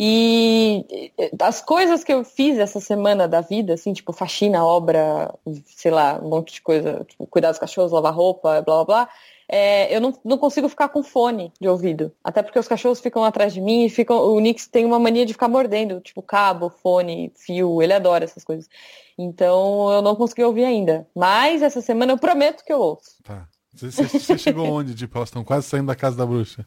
E 0.00 1.12
as 1.40 1.60
coisas 1.60 2.04
que 2.04 2.12
eu 2.12 2.24
fiz 2.24 2.56
essa 2.56 2.78
semana 2.78 3.26
da 3.26 3.40
vida, 3.40 3.74
assim, 3.74 3.92
tipo 3.92 4.12
faxina, 4.12 4.64
obra, 4.64 5.34
sei 5.66 5.90
lá, 5.90 6.20
um 6.22 6.28
monte 6.28 6.54
de 6.54 6.62
coisa, 6.62 7.04
tipo, 7.04 7.26
cuidar 7.26 7.50
dos 7.50 7.58
cachorros, 7.58 7.90
lavar 7.90 8.14
roupa, 8.14 8.62
blá 8.62 8.76
blá 8.76 8.84
blá, 8.84 9.08
é, 9.48 9.94
eu 9.94 10.00
não, 10.00 10.12
não 10.24 10.36
consigo 10.36 10.68
ficar 10.68 10.88
com 10.90 11.02
fone 11.02 11.52
de 11.60 11.68
ouvido. 11.68 12.12
Até 12.22 12.42
porque 12.42 12.58
os 12.58 12.68
cachorros 12.68 13.00
ficam 13.00 13.24
atrás 13.24 13.52
de 13.54 13.60
mim 13.60 13.84
e 13.84 13.90
ficam. 13.90 14.18
O 14.18 14.38
Nix 14.40 14.66
tem 14.66 14.84
uma 14.84 14.98
mania 14.98 15.24
de 15.24 15.32
ficar 15.32 15.48
mordendo, 15.48 16.00
tipo, 16.00 16.20
cabo, 16.22 16.68
fone, 16.70 17.32
fio, 17.36 17.80
ele 17.80 17.92
adora 17.94 18.24
essas 18.24 18.44
coisas. 18.44 18.68
Então 19.16 19.90
eu 19.92 20.02
não 20.02 20.14
consegui 20.14 20.44
ouvir 20.44 20.64
ainda. 20.64 21.06
Mas 21.14 21.62
essa 21.62 21.80
semana 21.80 22.12
eu 22.12 22.18
prometo 22.18 22.62
que 22.64 22.72
eu 22.72 22.78
ouço. 22.80 23.16
Tá. 23.24 23.48
Você, 23.74 24.02
você- 24.06 24.36
chegou 24.38 24.66
onde? 24.70 24.94
Tipo, 24.94 25.16
elas 25.18 25.28
estão 25.28 25.42
quase 25.44 25.66
saindo 25.66 25.86
da 25.86 25.96
casa 25.96 26.16
da 26.16 26.26
bruxa. 26.26 26.66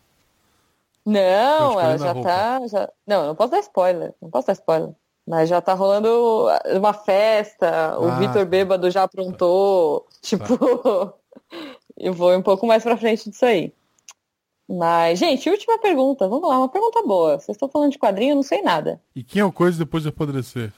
Não, 1.05 1.79
ela 1.79 1.97
já 1.97 2.11
roupa. 2.11 2.29
tá. 2.29 2.67
Já... 2.67 2.89
Não, 3.07 3.21
eu 3.21 3.27
não 3.27 3.35
posso 3.35 3.51
dar 3.51 3.59
spoiler. 3.59 4.13
Não 4.21 4.29
posso 4.29 4.47
dar 4.47 4.53
spoiler. 4.53 4.89
Mas 5.27 5.49
já 5.49 5.61
tá 5.61 5.73
rolando 5.73 6.47
uma 6.75 6.93
festa, 6.93 7.97
o 7.99 8.05
Ah, 8.07 8.15
Vitor 8.19 8.33
tá. 8.39 8.45
Bêbado 8.45 8.89
já 8.91 9.03
aprontou. 9.03 10.07
Tipo, 10.21 10.43
eu 11.97 12.13
vou 12.13 12.35
um 12.35 12.41
pouco 12.41 12.65
mais 12.65 12.83
pra 12.83 12.97
frente 12.97 13.29
disso 13.29 13.45
aí. 13.45 13.73
Mas, 14.67 15.19
gente, 15.19 15.49
última 15.49 15.77
pergunta. 15.79 16.27
Vamos 16.27 16.47
lá, 16.47 16.57
uma 16.57 16.69
pergunta 16.69 17.03
boa. 17.03 17.37
Vocês 17.39 17.55
estão 17.55 17.67
falando 17.69 17.91
de 17.91 17.99
quadrinho, 17.99 18.31
eu 18.31 18.35
não 18.35 18.43
sei 18.43 18.61
nada. 18.61 19.01
E 19.15 19.23
quem 19.23 19.41
é 19.41 19.45
o 19.45 19.51
coisa 19.51 19.77
depois 19.79 20.03
de 20.03 20.09
apodrecer? 20.09 20.71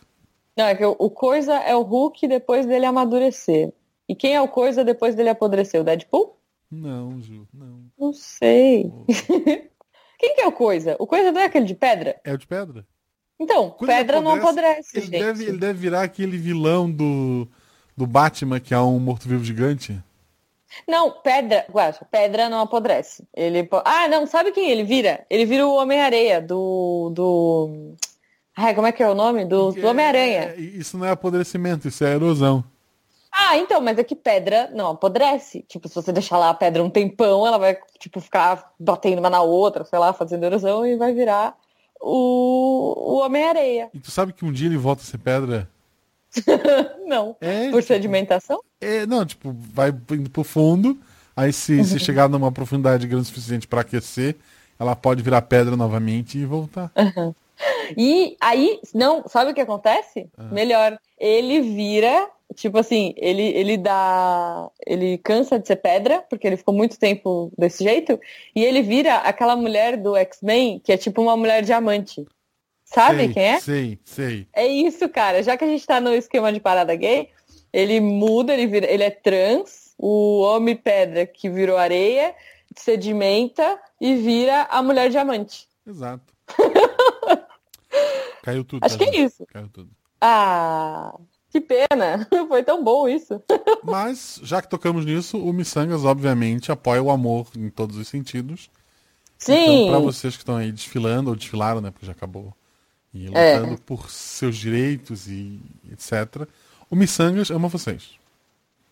Não, 0.57 0.65
é 0.65 0.75
que 0.75 0.85
o, 0.85 0.95
o 0.97 1.09
coisa 1.09 1.53
é 1.53 1.75
o 1.75 1.81
Hulk 1.81 2.27
depois 2.27 2.65
dele 2.65 2.85
amadurecer. 2.85 3.71
E 4.07 4.15
quem 4.15 4.33
é 4.33 4.41
o 4.41 4.47
coisa 4.47 4.83
depois 4.83 5.15
dele 5.15 5.29
apodrecer? 5.29 5.81
O 5.81 5.83
Deadpool? 5.83 6.37
Não, 6.69 7.21
Ju, 7.21 7.47
não. 7.53 7.83
Não 7.97 8.13
sei. 8.13 8.91
Quem 10.17 10.35
que 10.35 10.41
é 10.41 10.47
o 10.47 10.51
coisa? 10.51 10.95
O 10.99 11.05
coisa 11.05 11.31
não 11.31 11.41
é 11.41 11.45
aquele 11.45 11.65
de 11.65 11.75
pedra? 11.75 12.19
É 12.23 12.33
o 12.33 12.37
de 12.37 12.47
pedra? 12.47 12.87
Então, 13.37 13.71
pedra 13.71 14.21
não 14.21 14.35
apodrece, 14.35 14.97
Ele 14.97 15.05
gente. 15.07 15.19
deve, 15.19 15.43
ele 15.43 15.57
deve 15.57 15.79
virar 15.79 16.01
aquele 16.03 16.37
vilão 16.37 16.89
do, 16.89 17.45
do 17.95 18.07
Batman, 18.07 18.59
que 18.59 18.73
é 18.73 18.79
um 18.79 18.99
morto-vivo 18.99 19.43
gigante. 19.43 20.01
Não, 20.87 21.11
pedra, 21.11 21.65
Guaxa, 21.71 22.05
pedra 22.09 22.49
não 22.49 22.61
apodrece. 22.61 23.23
Ele 23.33 23.67
Ah, 23.85 24.07
não, 24.07 24.25
sabe 24.25 24.51
quem 24.51 24.69
ele 24.69 24.83
vira? 24.83 25.25
Ele 25.29 25.45
vira 25.45 25.67
o 25.67 25.75
Homem-Areia 25.75 26.41
do 26.41 27.11
do 27.13 27.95
Ai, 28.55 28.75
como 28.75 28.85
é 28.85 28.91
que 28.91 29.01
é 29.01 29.09
o 29.09 29.15
nome? 29.15 29.45
Do, 29.45 29.71
do 29.71 29.87
Homem-Aranha. 29.87 30.53
É, 30.55 30.59
isso 30.59 30.97
não 30.97 31.07
é 31.07 31.11
apodrecimento, 31.11 31.87
isso 31.87 32.03
é 32.03 32.13
erosão. 32.13 32.63
Ah, 33.31 33.57
então, 33.57 33.81
mas 33.81 33.97
é 33.97 34.03
que 34.03 34.15
pedra 34.15 34.69
não 34.73 34.91
apodrece. 34.91 35.65
Tipo, 35.67 35.89
se 35.89 35.95
você 35.95 36.11
deixar 36.13 36.37
lá 36.37 36.51
a 36.51 36.53
pedra 36.53 36.83
um 36.83 36.89
tempão, 36.89 37.47
ela 37.47 37.57
vai, 37.57 37.75
tipo, 37.97 38.21
ficar 38.21 38.71
batendo 38.79 39.19
uma 39.19 39.29
na 39.29 39.41
outra, 39.41 39.83
sei 39.85 39.97
lá, 39.97 40.13
fazendo 40.13 40.43
erosão 40.43 40.85
e 40.85 40.95
vai 40.95 41.13
virar 41.13 41.57
o, 41.99 43.13
o 43.13 43.17
Homem-Areia. 43.25 43.89
E 43.91 43.99
tu 43.99 44.11
sabe 44.11 44.33
que 44.33 44.45
um 44.45 44.51
dia 44.51 44.67
ele 44.67 44.77
volta 44.77 45.01
a 45.01 45.05
ser 45.05 45.17
pedra? 45.17 45.67
Não. 47.13 47.35
É, 47.41 47.69
Por 47.69 47.81
tipo, 47.81 47.93
sedimentação? 47.93 48.61
é, 48.81 49.05
não, 49.05 49.25
tipo, 49.25 49.55
vai 49.73 49.89
indo 50.11 50.29
pro 50.29 50.43
fundo, 50.43 50.97
aí 51.35 51.53
se, 51.53 51.73
Uhum. 51.77 51.83
se 51.83 51.99
chegar 51.99 52.27
numa 52.29 52.51
profundidade 52.51 53.07
grande 53.07 53.23
o 53.23 53.25
suficiente 53.25 53.67
pra 53.67 53.81
aquecer, 53.81 54.35
ela 54.79 54.95
pode 54.95 55.21
virar 55.23 55.41
pedra 55.43 55.75
novamente 55.77 56.37
e 56.37 56.45
voltar. 56.45 56.91
E 57.95 58.35
aí, 58.41 58.79
não, 58.93 59.23
sabe 59.27 59.51
o 59.51 59.53
que 59.53 59.61
acontece? 59.61 60.27
Melhor, 60.51 60.97
ele 61.19 61.61
vira, 61.61 62.27
tipo 62.55 62.77
assim, 62.77 63.13
ele, 63.15 63.43
ele 63.43 63.77
dá. 63.77 64.69
Ele 64.85 65.17
cansa 65.19 65.59
de 65.59 65.67
ser 65.67 65.77
pedra, 65.77 66.23
porque 66.29 66.45
ele 66.47 66.57
ficou 66.57 66.73
muito 66.73 66.97
tempo 66.99 67.51
desse 67.57 67.83
jeito, 67.83 68.19
e 68.55 68.63
ele 68.63 68.81
vira 68.81 69.17
aquela 69.17 69.55
mulher 69.55 69.95
do 69.97 70.15
X-Men, 70.17 70.79
que 70.83 70.91
é 70.91 70.97
tipo 70.97 71.21
uma 71.21 71.37
mulher 71.37 71.63
diamante. 71.63 72.25
Sabe 72.93 73.17
sei, 73.17 73.33
quem 73.33 73.43
é? 73.43 73.59
Sei, 73.59 73.99
sei. 74.05 74.47
É 74.53 74.67
isso, 74.67 75.09
cara. 75.09 75.41
Já 75.41 75.57
que 75.57 75.63
a 75.63 75.67
gente 75.67 75.85
tá 75.85 75.99
no 75.99 76.13
esquema 76.13 76.53
de 76.53 76.59
parada 76.59 76.95
gay, 76.95 77.29
ele 77.71 77.99
muda, 77.99 78.53
ele 78.53 78.67
vira, 78.67 78.85
ele 78.85 79.03
é 79.03 79.09
trans, 79.09 79.95
o 79.97 80.41
homem 80.41 80.75
pedra 80.75 81.25
que 81.25 81.49
virou 81.49 81.75
areia, 81.75 82.35
sedimenta 82.77 83.79
e 83.99 84.15
vira 84.15 84.67
a 84.69 84.83
mulher 84.83 85.09
diamante. 85.09 85.67
Exato. 85.85 86.33
Caiu 88.43 88.63
tudo. 88.63 88.83
Acho 88.85 88.97
tá, 88.97 89.03
que 89.03 89.09
é 89.09 89.13
gente? 89.13 89.25
isso. 89.25 89.45
Caiu 89.47 89.69
tudo. 89.69 89.89
Ah, 90.21 91.17
que 91.49 91.59
pena. 91.59 92.27
Foi 92.47 92.63
tão 92.63 92.83
bom 92.83 93.07
isso. 93.07 93.41
Mas, 93.83 94.39
já 94.43 94.61
que 94.61 94.69
tocamos 94.69 95.03
nisso, 95.03 95.37
o 95.37 95.51
Missangas, 95.51 96.05
obviamente, 96.05 96.71
apoia 96.71 97.01
o 97.01 97.09
amor 97.09 97.47
em 97.57 97.69
todos 97.69 97.97
os 97.97 98.07
sentidos. 98.07 98.69
Sim. 99.39 99.87
Então, 99.87 99.89
para 99.89 99.99
vocês 99.99 100.35
que 100.35 100.41
estão 100.41 100.57
aí 100.57 100.71
desfilando, 100.71 101.31
ou 101.31 101.35
desfilaram, 101.35 101.81
né? 101.81 101.89
Porque 101.89 102.05
já 102.05 102.11
acabou. 102.11 102.53
E 103.13 103.27
É. 103.33 103.59
lutando 103.59 103.81
por 103.81 104.09
seus 104.09 104.55
direitos 104.55 105.27
e 105.27 105.59
etc. 105.91 106.47
O 106.89 106.95
Missangas 106.95 107.51
ama 107.51 107.67
vocês. 107.67 108.11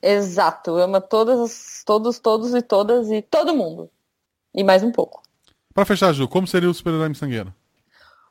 Exato. 0.02 0.76
Ama 0.78 1.00
todas, 1.02 1.40
as- 1.40 1.84
todos, 1.86 2.20
todos 2.20 2.54
e 2.54 2.62
todas 2.62 3.10
e 3.12 3.22
todo 3.22 3.56
mundo. 3.56 3.90
E 4.54 4.64
mais 4.64 4.84
um 4.84 4.92
pouco. 4.92 5.22
Pra 5.74 5.86
fechar, 5.86 6.12
Ju, 6.14 6.28
como 6.28 6.46
seria 6.48 6.70
o 6.70 6.74
super-herói 6.74 7.10
miçangueiro? 7.10 7.54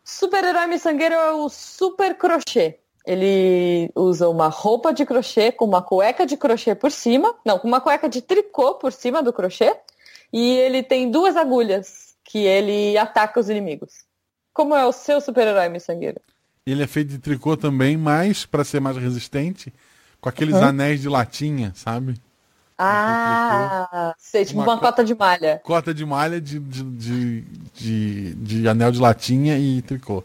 Super-herói 0.05 0.67
miçangueiro 0.67 1.15
é 1.15 1.33
o 1.33 1.49
super 1.49 2.17
crochê. 2.17 2.79
Ele 3.07 3.91
usa 3.95 4.29
uma 4.29 4.49
roupa 4.49 4.93
de 4.93 5.07
crochê 5.07 5.51
com 5.51 5.65
uma 5.65 5.81
cueca 5.81 6.27
de 6.27 6.37
crochê 6.37 6.75
por 6.75 6.91
cima. 6.91 7.35
Não, 7.45 7.59
com 7.59 7.67
uma 7.67 7.81
cueca 7.81 8.09
de 8.09 8.21
tricô 8.21 8.75
por 8.75 8.93
cima 8.93 9.23
do 9.23 9.33
crochê. 9.33 9.75
E 10.33 10.57
ele 10.59 10.83
tem 10.83 11.11
duas 11.11 11.37
agulhas 11.37 12.15
que 12.23 12.39
ele 12.39 12.97
ataca 12.99 13.41
os 13.41 13.49
inimigos. 13.49 14.05
Como 14.53 14.75
é 14.75 14.85
o 14.85 14.93
seu 14.93 15.21
super-herói 15.21 15.69
miçangueiro? 15.69 16.21
Ele 16.67 16.83
é 16.83 16.87
feito 16.87 17.09
de 17.11 17.19
tricô 17.19 17.57
também, 17.57 17.97
mas 17.97 18.45
para 18.45 18.65
ser 18.65 18.81
mais 18.81 18.97
resistente, 18.97 19.73
com 20.21 20.29
aqueles 20.29 20.57
Uhum. 20.57 20.65
anéis 20.65 21.01
de 21.01 21.09
latinha, 21.09 21.73
sabe? 21.75 22.15
Ah, 22.79 24.15
sei, 24.19 24.45
tipo 24.45 24.59
Uma 24.59 24.65
uma, 24.65 24.77
co- 24.77 24.87
cota 24.87 25.05
de 25.05 25.15
malha. 25.15 25.61
Cota 25.63 25.93
de 25.93 26.05
malha 26.07 26.41
de, 26.41 26.59
de, 26.59 26.83
de, 26.83 27.41
de, 27.75 28.35
de 28.35 28.69
anel 28.69 28.91
de 28.91 28.99
latinha 28.99 29.59
e 29.59 29.83
tricô. 29.83 30.25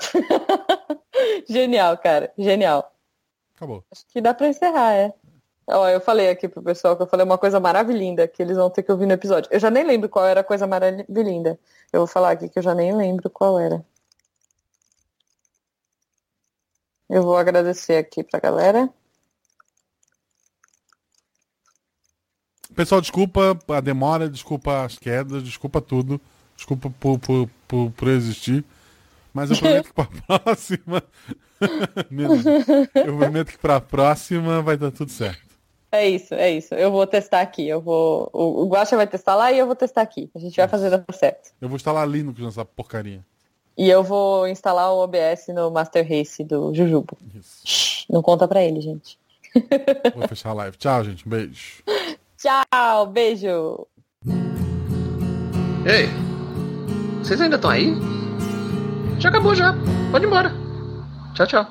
Genial, 1.48 1.96
cara. 1.98 2.32
Genial. 2.36 2.92
Acabou. 3.56 3.84
Acho 3.92 4.04
que 4.08 4.20
dá 4.20 4.34
pra 4.34 4.48
encerrar, 4.48 4.92
é. 4.94 5.12
Ó, 5.66 5.88
eu 5.88 6.00
falei 6.00 6.28
aqui 6.28 6.46
pro 6.46 6.62
pessoal 6.62 6.96
que 6.96 7.02
eu 7.02 7.06
falei 7.06 7.24
uma 7.24 7.38
coisa 7.38 7.58
maravilhinda 7.58 8.28
que 8.28 8.42
eles 8.42 8.56
vão 8.56 8.68
ter 8.68 8.82
que 8.82 8.92
ouvir 8.92 9.06
no 9.06 9.14
episódio. 9.14 9.48
Eu 9.50 9.58
já 9.58 9.70
nem 9.70 9.84
lembro 9.84 10.08
qual 10.08 10.26
era 10.26 10.40
a 10.40 10.44
coisa 10.44 10.66
maravilhinda. 10.66 11.58
Eu 11.92 12.00
vou 12.00 12.06
falar 12.06 12.32
aqui 12.32 12.48
que 12.48 12.58
eu 12.58 12.62
já 12.62 12.74
nem 12.74 12.94
lembro 12.94 13.30
qual 13.30 13.58
era. 13.58 13.84
Eu 17.08 17.22
vou 17.22 17.36
agradecer 17.36 17.96
aqui 17.96 18.22
pra 18.22 18.40
galera. 18.40 18.90
Pessoal, 22.74 23.00
desculpa 23.00 23.56
a 23.68 23.80
demora, 23.80 24.28
desculpa 24.28 24.84
as 24.84 24.98
quedas, 24.98 25.42
desculpa 25.42 25.80
tudo. 25.80 26.20
Desculpa 26.56 26.90
por, 27.00 27.18
por, 27.18 27.48
por, 27.66 27.90
por 27.92 28.08
existir. 28.08 28.64
Mas 29.32 29.50
eu 29.50 29.56
prometo 29.56 29.86
que 29.86 29.92
pra 29.92 30.08
próxima. 30.40 31.02
Meu 32.10 32.28
Deus. 32.28 32.44
eu 32.94 33.16
prometo 33.16 33.50
que 33.50 33.58
pra 33.58 33.80
próxima 33.80 34.60
vai 34.60 34.76
dar 34.76 34.90
tudo 34.90 35.10
certo. 35.10 35.53
É 35.94 36.08
isso, 36.08 36.34
é 36.34 36.50
isso. 36.50 36.74
Eu 36.74 36.90
vou 36.90 37.06
testar 37.06 37.40
aqui. 37.40 37.68
Eu 37.68 37.80
vou. 37.80 38.28
O, 38.32 38.64
o 38.64 38.68
Guaxa 38.68 38.96
vai 38.96 39.06
testar 39.06 39.36
lá 39.36 39.52
e 39.52 39.58
eu 39.58 39.66
vou 39.66 39.76
testar 39.76 40.02
aqui. 40.02 40.28
A 40.34 40.40
gente 40.40 40.56
vai 40.56 40.66
fazer 40.66 40.90
dar 40.90 41.04
certo. 41.12 41.52
Eu 41.60 41.68
vou 41.68 41.76
instalar 41.76 42.08
Linux 42.08 42.40
nessa 42.40 42.64
porcaria. 42.64 43.24
E 43.78 43.88
eu 43.88 44.02
vou 44.02 44.48
instalar 44.48 44.92
o 44.92 44.98
OBS 44.98 45.48
no 45.54 45.70
Master 45.70 46.06
Race 46.08 46.42
do 46.42 46.74
Jujubo. 46.74 47.16
Isso. 47.32 48.06
Não 48.10 48.22
conta 48.22 48.48
pra 48.48 48.62
ele, 48.62 48.80
gente. 48.80 49.18
Vou 50.14 50.28
fechar 50.28 50.50
a 50.50 50.54
live. 50.54 50.76
Tchau, 50.76 51.04
gente. 51.04 51.26
Um 51.26 51.30
beijo. 51.30 51.82
Tchau, 52.36 53.06
beijo. 53.06 53.86
Ei, 55.86 56.08
vocês 57.22 57.40
ainda 57.40 57.56
estão 57.56 57.70
aí? 57.70 57.94
Já 59.18 59.28
acabou 59.28 59.54
já. 59.54 59.74
Pode 60.10 60.24
ir 60.24 60.28
embora. 60.28 60.52
Tchau, 61.34 61.46
tchau. 61.46 61.66